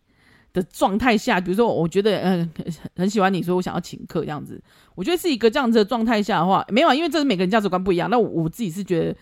[0.51, 4.61] 的状态下，比如说我觉得嗯很，很喜欢你，说我想要请客这样子，
[4.95, 8.09] 我觉得是一个这样子的状态下的话，没有，因为这是每个人价值观不一样。
[8.09, 9.15] 那我，我自己是觉得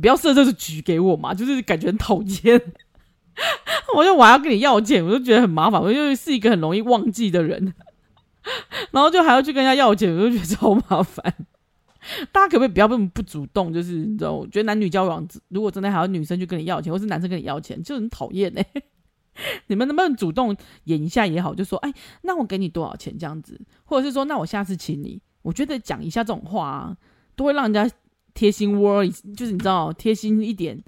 [0.00, 2.62] 不要设这个局给我嘛，就是感觉很讨 厌。
[3.94, 7.74] 我就我还要跟你要钱，我就觉得很麻烦，我就是一个很容易忘记的人，
[8.90, 11.34] 然后就还要去跟人家要钱，我就觉得超麻烦。
[12.30, 13.72] 大家可不可以不要那么不主动？
[13.72, 18.64] 就是你知道，我觉得男女交往，如果真的还要女生去跟你要钱，或是男生跟你要钱，就很讨厌哎。
[19.66, 25.20] 你们能不能主动演一下也好，就说哎，那我给你多少钱这样子，或者是说那我下次请你。
[25.42, 26.96] 我觉得讲一下这种话，
[27.34, 27.88] 都会让人家
[28.34, 30.82] 贴心窝，就是你知道贴心一点，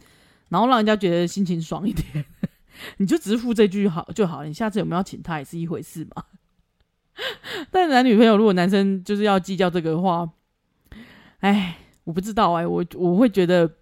[0.48, 2.24] 然后让人家觉得心情爽一点。
[2.98, 6.24] 你就只是付这句好就好了，你下次有没有请他也是一回事嘛。
[7.70, 10.30] 但男女朋友如果男生就是要计较这个的话。
[11.40, 13.76] 哎，我不知道哎，我我会觉得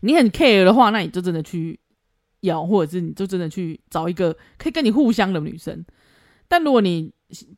[0.00, 1.78] 你很 care 的话，那你就真的去
[2.40, 5.84] 要，或者是你就真的去找一个可以跟你互相的女生。
[6.48, 7.12] 但如果你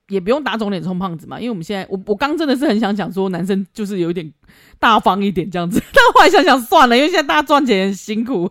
[0.09, 4.33] 也不用打肿脸充胖子嘛，因为我们现在我我刚真的是很想讲说，男生就是有一点
[4.79, 8.51] 大方一点这样子， 但后来想想算了，因为现在大家赚钱很辛苦，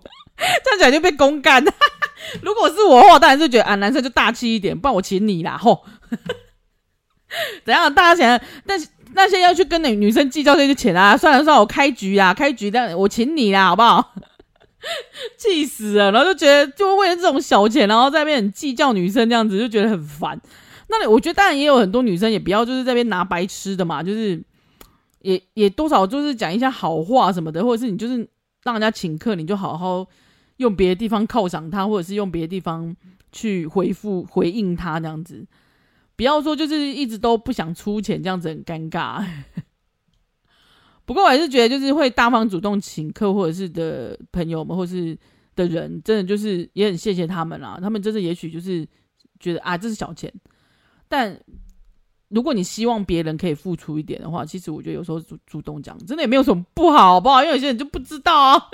[0.63, 1.63] 这样起来就被公干。
[2.41, 5.83] 如果是我的话，当然是觉得啊，男生就大气一点，不然我请你啦，吼。
[7.63, 7.93] 怎样？
[7.93, 8.87] 大家想，但是。
[9.15, 14.13] 那些要去跟那女生计较这些钱啊，算了算了，我开局啊，开局，但我请你啦，好不好？
[15.35, 20.39] 气死了，然后就觉得，就为了这种小钱，然后在那边计较女生这样子，就觉得很烦。
[20.89, 24.43] 那我觉得当然也有很多女生也不要就是在边拿白吃的嘛，就是
[25.21, 28.27] 也也多少就是讲一下好话什么的，或者是你就是
[28.63, 30.05] 让人家请客，你就好好
[30.57, 32.95] 用别的地方犒赏他，或者是用别的地方
[33.31, 35.45] 去回复回应他这样子。
[36.15, 39.25] 不要说就是一直都不想出钱，这样子很尴尬。
[41.05, 45.17] 不过我还是觉得，就是会大方主动请客或者是的朋友们，或是
[45.55, 47.79] 的人，真的就是也很谢谢他们啦。
[47.81, 48.87] 他们真的也许就是
[49.39, 50.31] 觉得啊，这是小钱。
[51.09, 51.37] 但
[52.29, 57.41] 如果你希望别人可以付出一点的话，其实我觉得有时候主主动讲，真的也没有什么不好，好不好？
[57.41, 58.69] 因为有些人就不知道啊。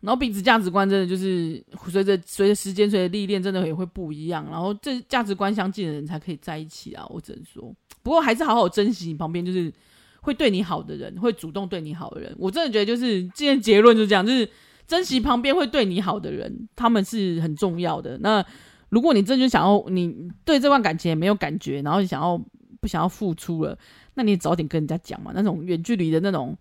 [0.00, 4.46] 然后彼此价值观真的就是随着随着时间随着历练，真的也会不一样。
[4.50, 7.04] 然后这价值观相近的人才可以在一起啊！
[7.08, 9.72] 我只能说，不过还是好好珍惜你旁边就是
[10.20, 12.32] 会对你好的人，会主动对你好的人。
[12.38, 14.48] 我真的觉得就是今天结论就是这样，就是
[14.86, 18.18] 珍惜旁边会对你好的人，他们是很重要的。
[18.18, 18.44] 那
[18.88, 22.36] 如果你真的想要你对这段感情也没有感觉，然后你想要
[22.80, 23.78] 不想要付出了，
[24.14, 25.32] 那你早点跟人家讲嘛。
[25.34, 26.56] 那种远距离的那种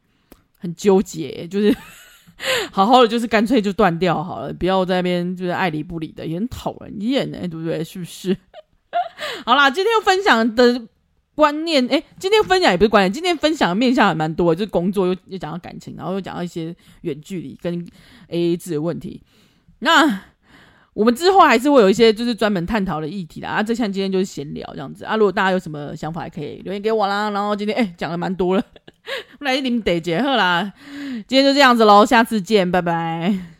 [0.57, 1.75] 很纠结，就是。
[2.69, 7.81] 好好的，就是干脆就断掉好了，不要在那边就是爱理不理的，也很讨人厌哎，对不对？
[7.81, 8.35] 是不是？
[9.45, 10.81] 好啦，今天分享的
[11.33, 17.87] 观念，哎，今天分享也不是观念，今天分享的面向还蛮多，就是工作又又讲到感情，然后又讲到一些远距离跟
[18.27, 19.23] AA 制的问题。
[19.79, 20.21] 那
[20.95, 23.61] 我们之后还是会有一些就是专门探讨的议题的啊。
[23.61, 25.15] 这像今天就是闲聊这样子啊。
[25.17, 27.29] 如果大家有什么想法，也可以留言给我啦。
[27.31, 28.63] 然后今天哎讲的蛮多了，
[29.41, 30.71] 来你们得结合啦。
[31.27, 33.54] 今天就这样子喽，下次见，拜拜。